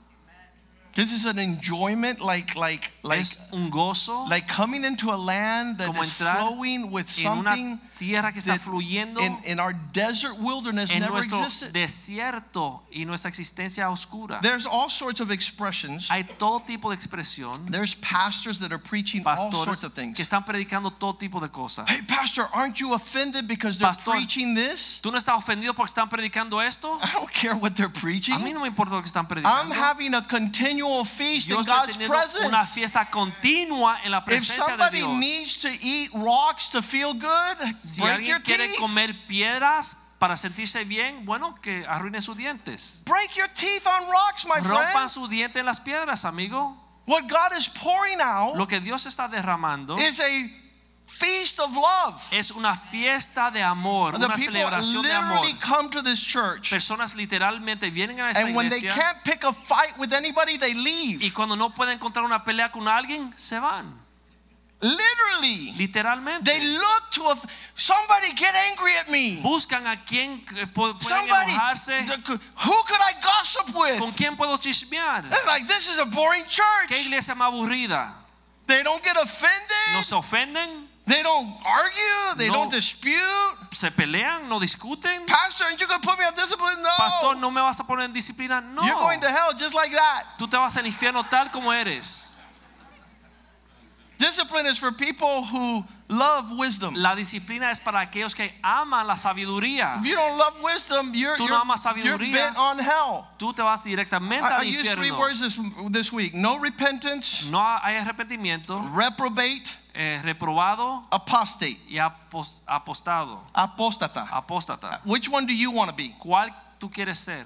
[0.96, 5.78] This is an enjoyment like like like es un gozo like coming into a land
[5.80, 11.00] that Como flowing with something tierra que está fluyendo in, in our desert wilderness en
[11.00, 11.72] never nuestro existed.
[11.72, 14.40] desierto y nuestra existencia oscura.
[14.42, 16.10] There's all sorts of expressions.
[16.10, 17.72] Hay todo tipo de expresión.
[17.72, 20.16] There's pastors that are preaching all sorts of things.
[20.16, 21.86] que están predicando todo tipo de cosas.
[21.88, 25.00] Hey, pastor, aren't you offended because they're Pastor, preaching this?
[25.02, 26.98] ¿Tú no estás ofendido porque están predicando esto?
[27.02, 28.36] I don't care what they're preaching.
[28.36, 29.46] A mí no me importa lo que están predicando.
[29.50, 34.24] I'm having a continual feast Yo in estoy God's teniendo una fiesta continua en la
[34.24, 35.10] presencia de Dios.
[35.10, 38.80] If somebody needs to eat rocks to feel good, Si break your alguien quiere teeth.
[38.80, 43.04] comer piedras para sentirse bien, bueno, que arruine sus dientes.
[43.06, 45.10] Break your teeth on rocks, my Rompan friend.
[45.10, 46.76] sus dientes en las piedras, amigo.
[47.06, 50.50] What God is pouring out Lo que Dios está derramando is a
[51.06, 52.20] feast of love.
[52.32, 55.46] Es una fiesta de amor, The una people celebración de amor.
[55.46, 59.24] literally come to this church, Personas literalmente vienen a esta and when they iglesia can't
[59.24, 60.74] pick a fight with anybody, they y
[61.20, 61.32] leave.
[61.34, 63.94] cuando no pueden encontrar una pelea con alguien, se van.
[64.82, 66.44] Literally, Literalmente.
[66.46, 67.36] they look to a
[67.76, 69.42] somebody get angry at me.
[69.42, 70.42] Buscan a quien
[70.74, 72.06] pu- pueden Somebody, enojarse.
[72.56, 74.00] who could I gossip with?
[74.00, 75.24] ¿Con quién puedo chismear?
[75.32, 76.90] It's like this is a boring church.
[76.90, 78.14] ¿Qué iglesia más aburrida?
[78.68, 79.94] They don't get offended.
[79.94, 80.88] ¿No se ofenden?
[81.08, 82.36] They don't argue.
[82.38, 82.54] They No.
[82.56, 83.22] don't dispute.
[83.72, 84.50] ¿Se pelean?
[84.50, 85.26] ¿No discuten?
[85.28, 86.82] Pastor, aren't you going to put me on discipline?
[86.82, 86.90] No.
[86.98, 88.62] Pastor, ¿no me vas a poner en disciplina?
[88.62, 88.84] No.
[88.84, 90.38] You're going to hell just like that.
[90.40, 92.35] Tú te vas al infierno tal como eres.
[94.18, 96.94] Discipline is for people who love wisdom.
[96.96, 100.00] La disciplina es para aquellos que aman la sabiduría.
[100.00, 102.34] If you don't love wisdom, you're, Tú no you're, amas you're sabiduría.
[102.34, 103.28] bent on hell.
[103.38, 105.60] Tú te vas directamente I, I al used three words this,
[105.92, 114.28] this week no repentance, No hay arrepentimiento, reprobate, eh, reprobado apostate, y apos- apostado, apostata.
[114.32, 115.02] apóstata.
[115.06, 116.16] Which one do you want to be?
[116.24, 116.50] ¿Cuál
[116.80, 117.46] tú quieres ser?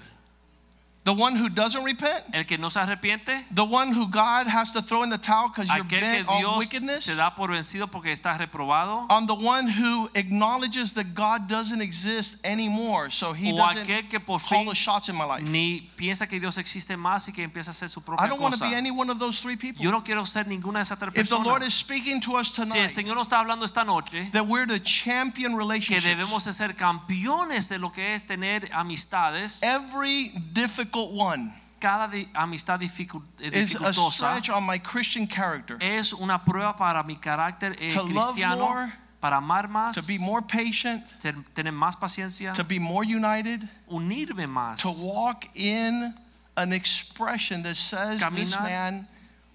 [1.02, 2.24] The one who doesn't repent?
[2.34, 3.32] ¿El que no se arrepiente?
[3.54, 6.28] The one who God has to throw in the towel because you're ¿Aquel que bent
[6.28, 7.04] on Dios wickedness?
[7.04, 9.06] se da por vencido porque está reprobado?
[9.08, 14.02] On the one who acknowledges that God doesn't exist anymore, so he ¿O doesn't que
[14.20, 15.42] call the shots in my life?
[15.48, 18.40] ni piensa que Dios existe más y que empieza a hacer su propia I don't
[18.40, 19.82] want to be any one of those three people.
[19.82, 21.22] Yo no quiero ser ninguna de esas tres personas.
[21.22, 23.84] If the Lord is speaking to us tonight, Si el Señor nos está hablando esta
[23.84, 28.26] noche, that we're to champion que relationships, debemos de ser campeones de lo que es
[28.26, 34.78] tener amistades, every difficult one cada di- amistad eh, is a dificultosa stretch on my
[34.78, 35.78] Christian character.
[35.80, 40.02] es una prueba para mi carácter eh, To love cristiano, more, para amar más, To
[40.06, 45.46] be more patient, ser- tener más paciencia, to be more united, unirme más, to walk
[45.54, 46.12] in
[46.56, 49.06] an expression that says this man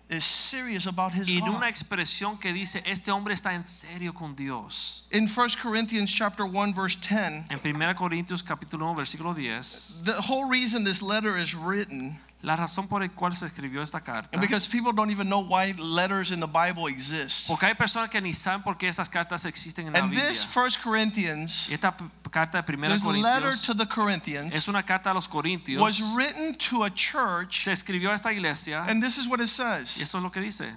[0.09, 4.13] is serious about his y de una expresión que dice este hombre está en serio
[4.13, 5.07] con Dios.
[5.11, 10.21] In 1 Corinthians chapter 1 verse 10, En 1 Corintios capítulo 1 versículo 10, the
[10.21, 14.39] whole reason this letter is written la razón por la cual se escribió esta carta,
[14.39, 17.47] because people don't even know why letters in the Bible exist.
[17.47, 20.27] porque hay personas que ni saben por qué estas cartas existen en la Biblia.
[20.27, 21.95] And this 1 Corinthians, esta
[22.29, 25.81] carta de 1 this letter to the Corinthians es una carta a los Corintios.
[25.81, 29.45] was written to a church Se escribió a esta iglesia and this is what it
[29.45, 29.99] y says.
[29.99, 30.71] eso es lo que dice.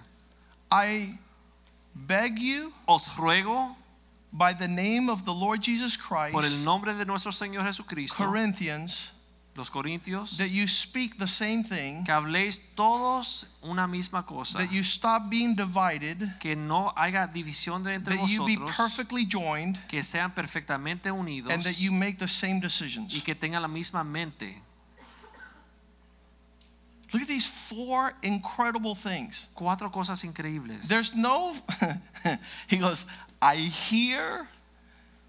[0.72, 1.18] I
[1.94, 3.76] beg you Os ruego
[4.32, 8.24] by the name of the Lord Jesus Christ, por el nombre de nuestro Señor Jesucristo,
[8.24, 9.12] Corinthians,
[9.58, 14.72] los Corintios, that you speak the same thing, que habléis todos una misma cosa, that
[14.72, 19.78] you stop being divided, que no haya división de entre that you be perfectly joined,
[19.88, 23.12] que sean perfectamente unidos and that you make the same decisions.
[23.14, 24.62] y que tengan la misma mente.
[27.12, 29.48] Look at these four incredible things.
[29.54, 30.88] Cuatro cosas increíbles.
[30.88, 31.54] There's no,
[32.68, 33.06] he goes,
[33.40, 34.46] I hear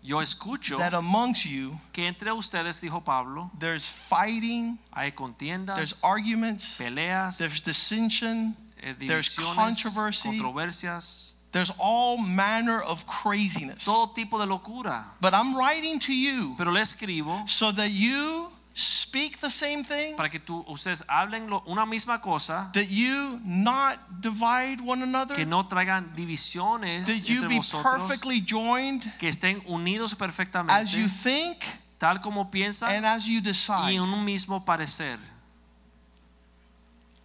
[0.01, 6.03] Yo escucho that amongst you que entre ustedes, dijo Pablo, there's fighting, hay contiendas, there's
[6.03, 10.29] arguments, peleas, there's dissension, eh, there's controversy.
[10.29, 13.83] controversias, there's all manner of craziness.
[13.83, 15.03] todo tipo de locura.
[15.19, 20.15] But I'm writing to you Pero le escribo so that you speak the same thing,
[20.15, 25.35] para que tú, ustedes hablen lo- una misma cosa, that you not divide one another,
[25.35, 30.71] que no traigan divisiones that you entre be vosotros, perfectly joined que estén unidos perfectamente,
[30.71, 31.65] as you think
[31.97, 33.91] tal como piensan and as you decide.
[33.91, 35.17] y en un mismo parecer.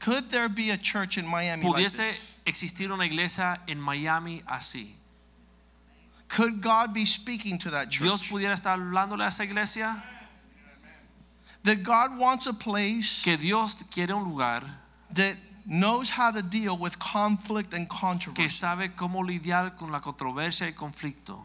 [0.01, 2.37] Could there be a church in Miami like Pudiese this?
[2.45, 4.97] existir una iglesia en Miami así.
[6.29, 8.03] Could God be speaking to that church?
[8.03, 10.03] Dios pudiera estar hablándole a esa iglesia
[11.65, 14.63] That God wants a place que Dios quiere un lugar
[15.15, 15.37] that
[15.67, 18.49] knows how to deal with conflict and que controversy.
[18.51, 21.43] sabe cómo lidiar con la controversia y conflicto.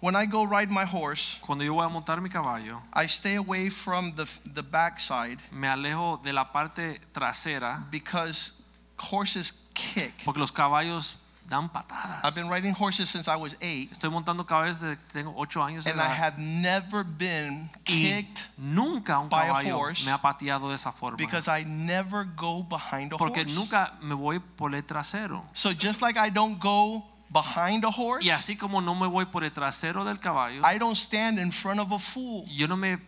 [0.00, 3.34] When I go ride my horse, Cuando yo voy a montar mi caballo, I stay
[3.34, 8.52] away from the, the backside me alejo de la parte trasera because
[8.96, 10.12] horses kick.
[10.24, 11.16] porque los caballos
[11.48, 12.22] dan patadas.
[12.24, 15.62] I've been riding horses since I was eight, Estoy montando caballos desde que tengo ocho
[15.62, 20.04] años de and I have never been y kicked nunca un by a caballo horse
[20.04, 23.54] me ha pateado de esa forma because I never go behind a porque horse.
[23.54, 25.42] nunca me voy por el trasero.
[25.54, 29.26] So just like I don't go behind a horse, Y así como no me voy
[29.26, 32.44] por el trasero del caballo, I don't stand in front of a fool.
[32.46, 32.98] yo no me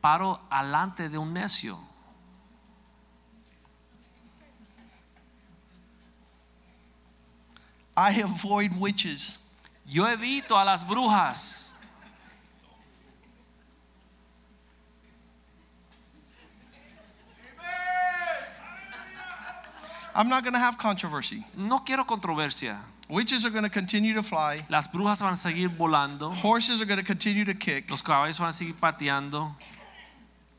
[0.00, 1.78] paro alante de un necio.
[7.96, 9.38] I avoid witches.
[9.86, 11.74] Yo evito a las brujas.
[20.14, 21.44] I'm not going to have controversy.
[21.56, 22.78] No quiero controversia.
[23.08, 24.64] Witches are going to continue to fly.
[24.68, 27.88] Las brujas van a seguir volando, Horses are going to continue to kick.
[27.90, 29.54] los caballos van a seguir pateando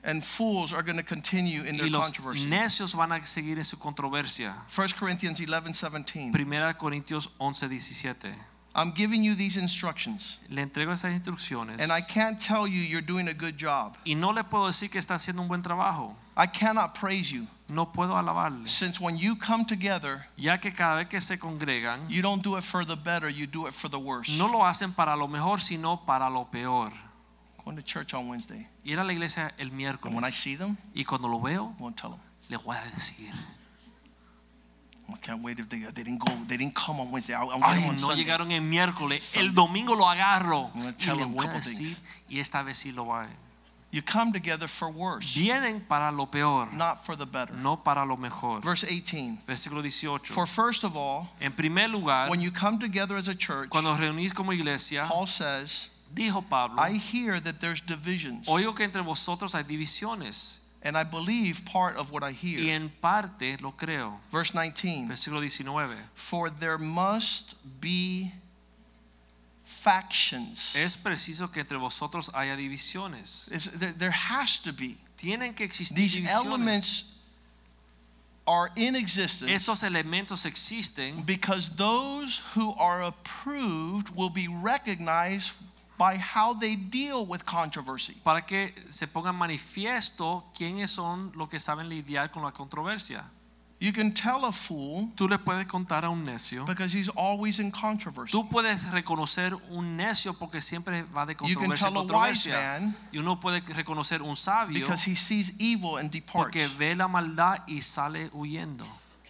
[0.08, 2.46] And fools are going to continue in y their los controversy.
[2.46, 4.56] necios van a seguir en su controversia.
[4.74, 6.32] 1 Corinthians 11 17.
[6.32, 8.34] Primera Corintios 11, 17.
[8.74, 10.40] I'm giving you these instructions.
[10.50, 13.98] Le entrego esas instrucciones And I can't tell you you're doing a good job.
[14.06, 16.16] y no le puedo decir que está haciendo un buen trabajo.
[16.38, 17.48] I cannot praise you.
[17.70, 22.08] No puedo alabarle, Since when you come together, ya que cada vez que se congregan,
[22.08, 24.30] you don't do it for the better, you do it for the worse.
[24.38, 26.94] no lo hacen para lo mejor, sino para lo peor.
[27.68, 28.66] Going to church on Wednesday.
[28.86, 29.76] Ir a la iglesia el And
[30.16, 32.20] when I miércoles see them, y cuando lo veo, I won't tell them.
[32.50, 33.34] le voy a decir,
[35.10, 37.34] I can't wait if they, they didn't go, they didn't come on Wednesday.
[37.34, 38.24] I'll, I'll get ay, them on no Sunday.
[38.24, 39.50] llegaron el miércoles, Sunday.
[39.50, 41.98] el domingo lo agarro I'm gonna y tell le them a voy a couple decir,
[42.30, 43.30] y esta vez sí lo voy a
[43.92, 47.54] You come together for worse, Vienen para lo peor, not for the better.
[47.54, 48.62] no para lo mejor.
[48.62, 49.40] Verse 18.
[49.46, 50.34] Versículo 18.
[50.34, 53.92] For first of all, En primer lugar, when you come together as a church, cuando
[53.92, 58.48] os reunís como iglesia, Paul says, dijo Pablo, I hear that there's divisions.
[58.48, 62.60] oigo que entre vosotros hay divisiones And I believe part of what I hear.
[62.74, 64.20] en parte lo creo.
[64.32, 65.08] Verse 19.
[65.10, 65.98] Versículo 19.
[66.14, 68.32] For there must be
[69.64, 70.74] factions.
[70.76, 73.50] Es preciso que entre vosotros haya divisiones.
[73.78, 74.98] There, there has to be.
[75.18, 76.46] Tienen que existir These divisiones.
[76.46, 77.04] elements
[78.48, 85.52] are in existence Estos elementos existen because those who are approved will be recognized
[85.98, 88.14] by how they deal with controversy.
[88.24, 93.24] para que se pongan manifiesto quiénes son los que saben lidiar con la controversia.
[93.80, 96.66] You can tell a fool Tú le puedes contar a un necio.
[96.66, 98.32] because he's always in controversy.
[98.32, 102.02] Tú puedes reconocer un necio porque siempre va de You can controversia en tell a
[102.02, 102.80] wise controversia.
[102.82, 106.34] man Y uno puede reconocer un sabio because he sees evil and departs.
[106.34, 108.88] porque ve la maldad y sale huyendo.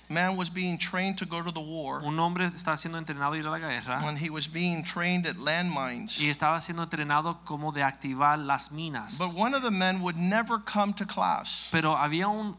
[0.10, 3.38] Man was being trained to go to the war Un hombre está siendo entrenado a
[3.38, 6.18] ir a la guerra when he was being trained at landmines.
[6.20, 9.18] y estaba siendo entrenado como de activar las minas.
[9.20, 11.68] But one of the men would never come to class.
[11.72, 12.56] Pero había un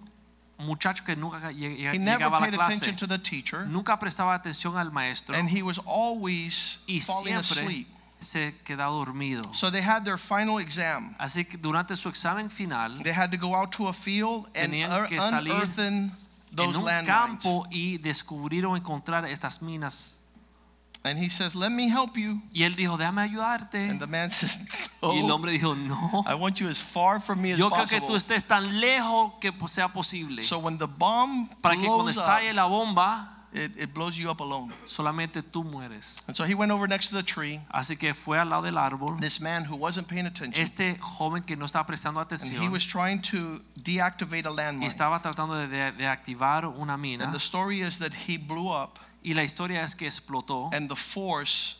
[0.59, 2.77] muchacho que nunca lle- lle- He never llegaba a la paid clase.
[2.83, 7.35] attention to the teacher, Nunca prestaba atención al maestro and he was always y falling
[7.37, 7.89] asleep.
[8.21, 9.55] se quedaba dormido.
[9.55, 11.15] So they had their final exam.
[11.19, 14.73] Así que durante su examen final, They had to go out to a field and
[14.75, 16.13] Tenían que salir unearthen
[16.57, 17.07] en un landmines.
[17.07, 20.23] campo y descubrir o encontrar estas minas.
[21.05, 23.89] And he says, "Let me help you." Y él dijo, déjame ayudarte.
[23.89, 24.61] And the man says,
[25.03, 26.25] Y el hombre dijo, no.
[26.27, 29.35] I want you as far from me as Yo creo que tú estés tan lejos
[29.41, 30.43] que sea posible.
[30.43, 34.41] So when the bomb Para que cuando estalle la bomba, it, it blows you up
[34.41, 34.73] alone.
[34.85, 36.25] solamente tú mueres.
[36.27, 37.61] And so he went over next to the tree.
[37.73, 39.19] Así que fue al lado del árbol.
[39.21, 42.85] This man who wasn't paying attention, Este joven que no estaba prestando and he was
[42.85, 44.87] trying to deactivate a y landmine.
[44.87, 49.35] estaba tratando de, de- activar una And the story is that he blew up, Y
[49.35, 51.77] la historia es que explotó and the force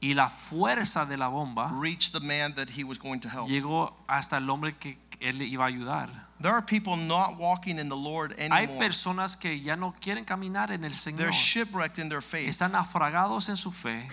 [0.00, 3.48] y la fuerza de la bomba reached the man that he was going to help.
[3.48, 6.08] llegó hasta el hombre que él iba a ayudar.
[6.42, 8.78] There are people not walking in the Lord Hay anymore.
[8.78, 11.18] personas que ya no quieren caminar en el Señor.
[11.18, 14.08] They're shipwrecked in their faith Están naufragados en su fe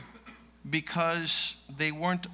[0.69, 2.27] because they weren't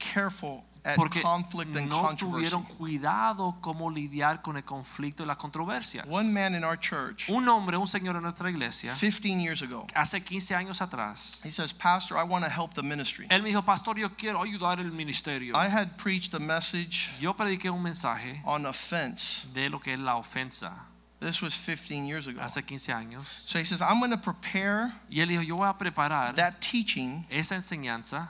[0.00, 2.48] careful at porque conflict and no controversy.
[2.48, 6.06] tuvieron cuidado cómo lidiar con el conflicto y las controversias.
[6.08, 9.86] One man in our church, Un hombre, un señor en nuestra iglesia, 15 years ago,
[9.94, 13.26] hace 15 años atrás, he says, Pastor, I want to help the ministry.
[13.30, 15.54] él me dijo, pastor, yo quiero ayudar el ministerio.
[15.56, 19.46] I had preached a message Yo prediqué un mensaje on offense.
[19.52, 20.72] de lo que es la ofensa
[21.18, 22.40] This was 15 years ago.
[22.42, 23.26] hace 15 años.
[23.48, 26.60] So he says, I'm going to prepare Y él dijo, yo voy a preparar that
[26.60, 28.28] teaching esa enseñanza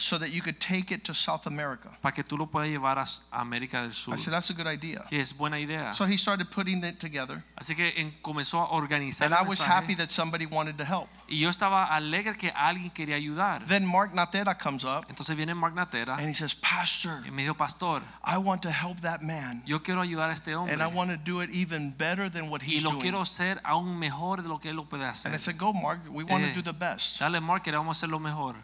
[0.00, 1.90] so that you could take it to South America.
[2.00, 4.14] para que tú lo puedas llevar a América del Sur.
[4.14, 5.04] I said, that's a good idea.
[5.10, 5.92] Y es buena idea.
[5.92, 7.44] So he started putting it together.
[7.56, 11.08] Así que en- comenzó a organizar And I was happy that somebody wanted to help.
[11.28, 13.66] Y yo estaba alegre que alguien quería ayudar.
[13.68, 17.42] Then Mark Natera comes up Entonces viene Mark Natera and he says, Pastor, y me
[17.44, 19.62] dijo, pastor, I want to help that man.
[19.66, 20.72] yo quiero ayudar a este hombre.
[20.72, 22.86] And I want to do it even better than what he's doing.
[22.86, 25.32] Y lo quiero hacer aún mejor de lo que él lo puede hacer.
[25.32, 26.00] And I said, Go, Mark.
[26.10, 26.48] We want Eh.
[26.48, 27.18] to do the best.
[27.20, 28.56] Dale, Mark, que vamos a hacer lo mejor.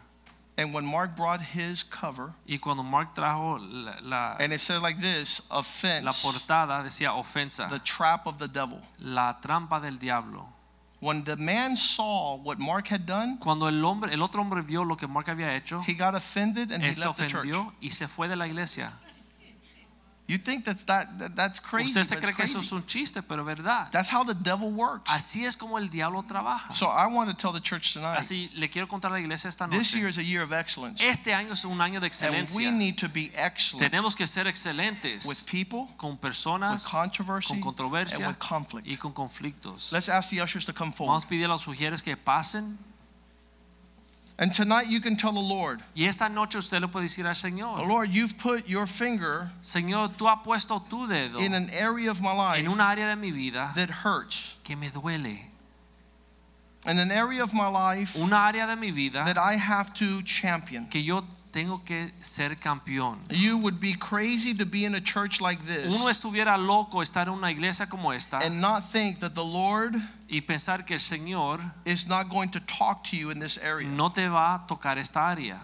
[0.59, 4.81] And when Mark brought his cover, Y cuando Mark trajo la, la, and it said
[4.81, 8.81] like this la offense, portada, decía ofensa, the trap of the devil.
[8.99, 10.47] la trampa del diablo.
[10.99, 14.83] When the man saw what Mark had done, Cuando el hombre, el otro hombre vio
[14.83, 17.45] lo que Mark había hecho, he got offended and he left the church.
[17.79, 18.91] y se fue de la iglesia.
[20.27, 21.87] You think that's that, that that's crazy.
[21.87, 23.89] Usted se cree que eso es un chiste, pero verdad.
[23.93, 25.09] That's how the devil works.
[25.09, 26.73] Así es como el diablo trabaja.
[26.73, 28.17] So I want to tell the church tonight.
[28.17, 31.01] Así le quiero contar a la iglesia esta This year is a year of excellence.
[31.01, 34.47] Este año es un año de And we need to be excellent Tenemos que ser
[34.47, 38.85] excelentes with people, con with controversy, con and with conflict.
[38.85, 39.93] y con conflictos.
[39.93, 41.11] Let's ask the ushers to come forward.
[41.11, 42.77] Vamos a pedir a los sugieres que pasen.
[44.39, 47.31] And tonight you can tell the Lord, Y esta noche usted le puede decir al
[47.31, 51.69] "Oh, Señor, Lord, you've put your finger Señor, tú has puesto tu dedo in an
[51.71, 55.39] area of my life en un área de mi vida that hurts, que me duele.
[56.85, 60.21] in an area of my life Una área de mi vida that I have to
[60.21, 60.85] champion.
[60.87, 61.23] que yo
[61.57, 63.17] tengo que ser campeón.
[63.31, 67.27] You would be crazy to be in a church like this Uno estuviera loco estar
[67.27, 69.95] en una iglesia como esta and not think that the Lord
[70.29, 73.87] y pensar que el Señor is not going to talk to you in this area.
[73.87, 75.59] no te va a tocar esta área.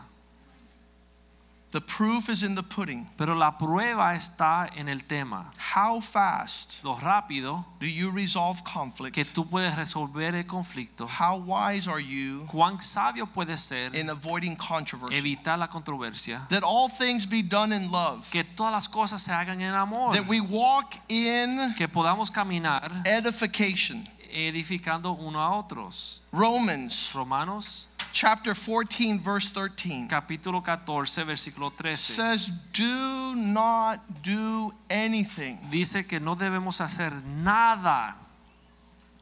[1.73, 3.07] The proof is in the pudding.
[3.17, 5.51] Pero la prueba está en el tema.
[5.75, 9.15] How fast Lo rápido do you resolve conflict?
[9.15, 11.07] que tú puedes resolver el conflicto.
[11.07, 15.17] How wise are you Cuán sabio puedes ser in avoiding controversy?
[15.17, 16.47] evitar la controversia.
[16.49, 18.29] That all things be done in love.
[18.29, 20.13] Que todas las cosas se hagan en amor.
[20.13, 24.07] That we walk in Que podamos caminar edification.
[24.33, 26.23] Edificando uno a otros.
[26.31, 35.57] Romans Romanos chapter 14 verse 13 capítulo 14 versículo 13 says do not do anything.
[35.69, 38.17] dice que no debemos hacer nada.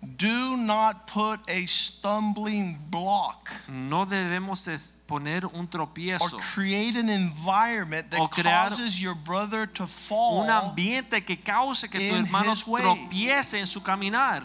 [0.03, 4.67] Do not put a stumbling block No debemos
[5.07, 6.23] poner un tropiezo.
[6.23, 10.41] or create an environment that causes your brother to fall.
[10.41, 14.41] un ambiente que cause que tu hermano tropiece en su caminar.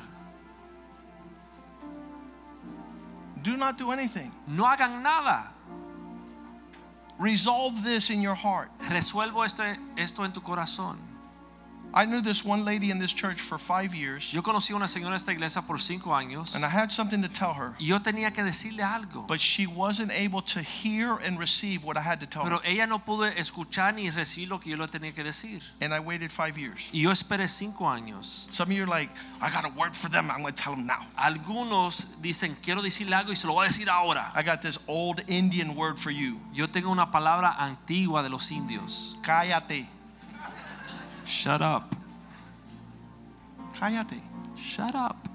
[3.47, 4.33] Do not do anything.
[4.49, 5.47] No hagan nada.
[7.17, 8.69] Resolve this in your heart.
[8.91, 9.63] Resuelvo esto,
[9.97, 10.97] esto en tu corazón.
[11.97, 14.87] I knew this one lady in this church for five years, Yo conocí a una
[14.87, 17.87] señora en esta iglesia por cinco años and I had something to tell her, y
[17.87, 22.03] yo tenía que decirle algo, but she wasn't able to hear and receive what I
[22.03, 22.51] had to tell her.
[22.51, 25.63] pero ella no pudo escuchar ni recibir lo que yo le tenía que decir.
[25.81, 26.83] And I waited five years.
[26.93, 28.49] Y yo esperé cinco años.
[28.53, 29.09] Some of you are like,
[29.41, 30.31] I got a word for them.
[30.31, 31.07] I'm going to tell them now.
[31.17, 34.31] Algunos dicen, quiero decirle algo y se lo voy a decir ahora.
[34.35, 36.41] I got this old Indian word for you.
[36.53, 39.17] Yo tengo una palabra antigua de los indios.
[39.23, 39.96] Cállate.
[41.27, 41.95] Shut up.
[43.75, 44.21] Cállate.
[44.57, 45.29] Shut up.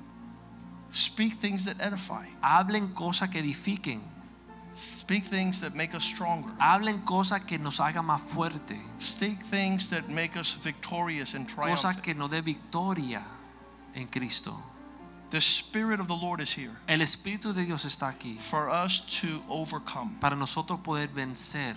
[0.90, 2.26] Speak things that edify.
[2.42, 4.02] Hablen cosas que edifiquen.
[4.74, 6.50] Speak things that make us stronger.
[6.60, 8.78] Hablen cosas que nos hagan más fuerte.
[9.00, 12.04] Speak things that make us victorious and Cosas triumphant.
[12.04, 13.22] que nos dé victoria
[13.94, 14.56] en Cristo.
[15.32, 19.02] The Spirit of the Lord is here El Espíritu de Dios está aquí for us
[19.22, 20.18] to overcome.
[20.20, 21.76] para nosotros poder vencer.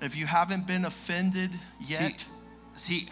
[0.00, 1.50] If you haven't been offended
[1.80, 2.26] yet, si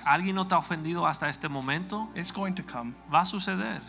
[0.05, 2.95] alguien no te ha ofendido hasta este momento, it's going to come.
[3.13, 3.81] va a suceder.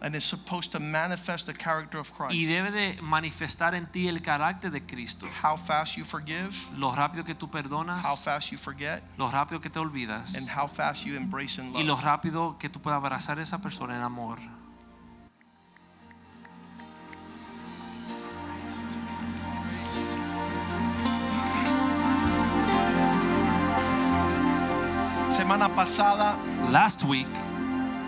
[0.00, 2.48] And it's supposed to manifest the character of Y Christ.
[2.48, 5.26] debe de manifestar en ti el carácter de Cristo.
[5.42, 9.60] How fast you forgive, Lo rápido que tú perdonas, how fast you forget, lo rápido
[9.60, 12.04] que te and olvidas how fast you embrace and y lo love.
[12.04, 14.38] rápido que tú puedas abrazar a esa persona en amor.
[25.48, 26.36] Semana pasada,
[26.70, 27.26] Last week,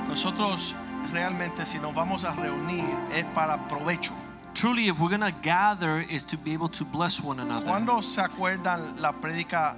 [0.06, 0.74] nosotros
[1.10, 2.84] realmente si nos vamos a reunir
[3.14, 4.12] es para provecho.
[4.52, 7.64] truly, if we're going to gather, is to be able to bless one another.
[7.64, 9.74] ¿Cuándo se acuerdan la prédica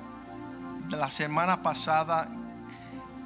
[0.88, 2.28] de la semana pasada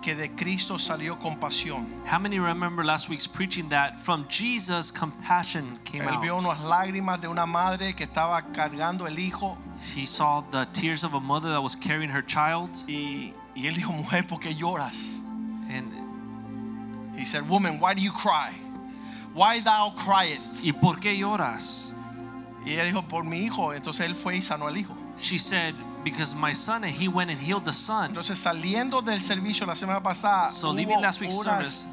[0.02, 1.86] que de Cristo salió compasión?
[2.04, 6.42] How many remember last week's preaching that from Jesus, compassion came Él vio out?
[6.44, 9.56] unas lágrimas de una madre que estaba cargando el hijo
[9.94, 13.74] He saw the tears of a mother that was carrying her child, y, y él
[13.74, 14.96] dijo, mujer, ¿por qué lloras?
[15.70, 15.90] and
[17.18, 18.52] He said, woman, why do you cry?
[19.34, 20.42] Why thou criest?
[20.62, 21.94] ¿y por qué lloras?
[22.64, 23.72] Y ella dijo, por mi hijo.
[23.72, 24.94] Entonces él fue y sanó al hijo.
[25.16, 28.10] She said, because my son, and he went and healed the son.
[28.10, 31.86] Entonces saliendo del servicio la semana pasada, So leaving last week's service,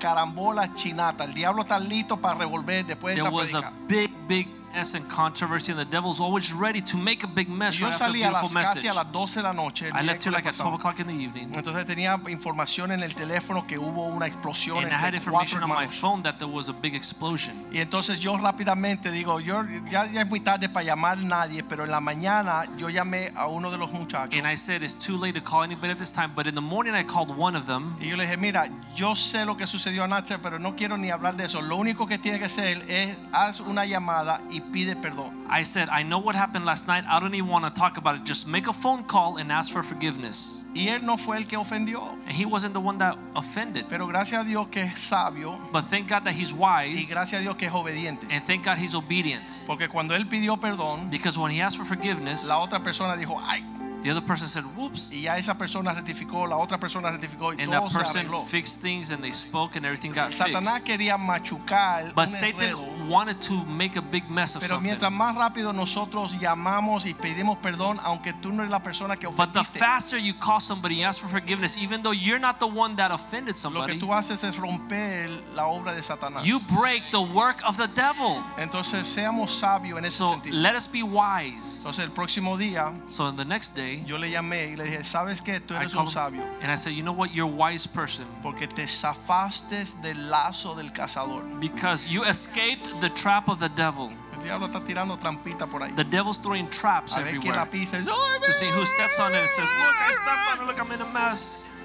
[0.00, 1.28] carambolas chinatas.
[1.28, 3.88] El diablo está listo para revolver después de there esta was a predica.
[3.88, 7.80] big, big mess and controversy, and the devil's always ready to make a big mess
[7.80, 8.84] Yo right after a beautiful message.
[8.84, 9.90] a las 12 de la noche.
[9.92, 10.74] I left here like at 12 pasado.
[10.76, 14.92] o'clock in the evening, Entonces tenía información en el teléfono que hubo una explosión and
[14.92, 17.54] I had information on my phone that there was a big explosion.
[17.72, 21.62] Y entonces yo rápidamente digo, yo ya, ya es muy tarde para llamar a nadie,
[21.64, 24.38] pero en la mañana yo llamé a uno de los muchachos.
[24.38, 26.60] And I said, it's too late to call anybody at this time, but in the
[26.60, 27.96] morning I called one of them.
[27.98, 31.10] Y yo le dije, mira, yo sé lo que sucedió anoche, pero no quiero ni
[31.10, 31.62] hablar de eso.
[31.62, 35.32] Lo único que tiene que hacer es haz una llamada y pide perdón.
[35.48, 37.04] I said, I know what happened last night.
[37.08, 38.24] I don't even want to talk about it.
[38.24, 40.64] Just make a phone call and ask for forgiveness.
[40.74, 43.86] Y él no fue el que ofendió, And he wasn't the one that offended.
[43.88, 47.10] pero gracias a Dios que es sabio But thank God that he's y wise.
[47.12, 48.26] gracias a Dios que es obediente.
[48.30, 49.48] And thank God he's obedient.
[49.66, 53.40] Porque cuando él pidió perdón, Because when he asked for forgiveness, la otra persona dijo,
[53.42, 53.64] ay,
[54.06, 55.12] the other person said, whoops.
[55.12, 58.26] y ya esa persona rectificó, la otra persona rectificó y And todo that se person
[58.26, 58.40] arregló.
[58.46, 60.86] fixed things and they spoke and everything got Satanás fixed.
[60.86, 64.86] quería machucar But un enredo, Satan wanted to make a big mess of pero something.
[64.90, 69.26] mientras más rápido nosotros llamamos y pedimos perdón, aunque tú no eres la persona que
[69.26, 72.58] But the ofendiste, faster you call somebody and ask for forgiveness, even though you're not
[72.60, 73.60] the one that offended lo que
[73.94, 76.44] somebody, tú haces es romper la obra de Satanás.
[76.44, 78.42] you break the work of the devil.
[78.58, 80.54] Entonces seamos sabios en ese So sentido.
[80.56, 81.80] let us be wise.
[81.80, 85.04] Entonces el próximo día So in the next day, yo le llamé y le dije,
[85.04, 85.60] ¿sabes qué?
[85.60, 87.30] Tú eres un sabio and I said, you know what?
[87.32, 91.42] You're a wise person porque te zafaste del lazo del cazador.
[91.60, 94.10] because you escaped the trap of the devil.
[94.34, 95.94] El diablo está tirando trampita por ahí.
[95.96, 97.96] The devil's throwing traps everywhere pisa.
[97.96, 100.66] ¡Ay, to see who steps on it and says, look, I stepped on it.
[100.66, 101.75] Look, I'm in a mess.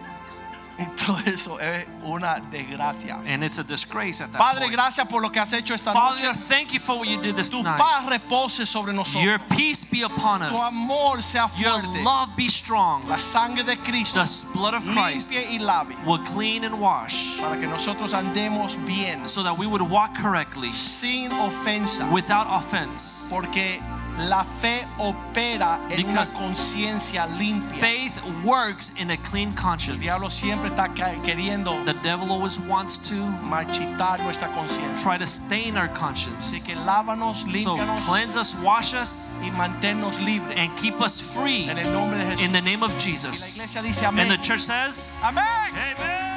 [0.80, 3.20] Y todo eso es una desgracia.
[3.28, 4.74] And it's a disgrace at that Padre, point.
[4.74, 6.40] gracias por lo que has hecho esta Father, noche.
[6.48, 7.78] thank you for what you did this Tu night.
[7.78, 9.24] paz repose sobre nosotros.
[9.24, 10.74] Your peace be upon Tu us.
[10.84, 13.08] amor sea Your love be strong.
[13.08, 17.40] La sangre de Cristo The blood of Christ limpie y lave will clean and wash
[17.40, 22.10] para que nosotros andemos bien, so that we would walk correctly sin ofensa.
[22.12, 23.28] without offense.
[23.30, 23.82] Porque
[24.20, 27.80] la fe opera en una Because conciencia limpia.
[27.80, 30.00] Faith works in a clean El conscience.
[30.00, 30.94] diablo siempre está
[31.24, 35.02] queriendo The devil always wants to marchitar nuestra conciencia.
[35.02, 36.66] try to stain our Así conscience.
[36.66, 40.58] que lávanos, So cleanse us, wash us, y manténnos libres.
[40.60, 42.42] and keep us free En el nombre de Jesús.
[42.46, 43.56] in the name of La Jesus.
[43.56, 44.30] iglesia dice amén.
[44.30, 45.44] And the church says, Amén.
[45.74, 46.31] Amen.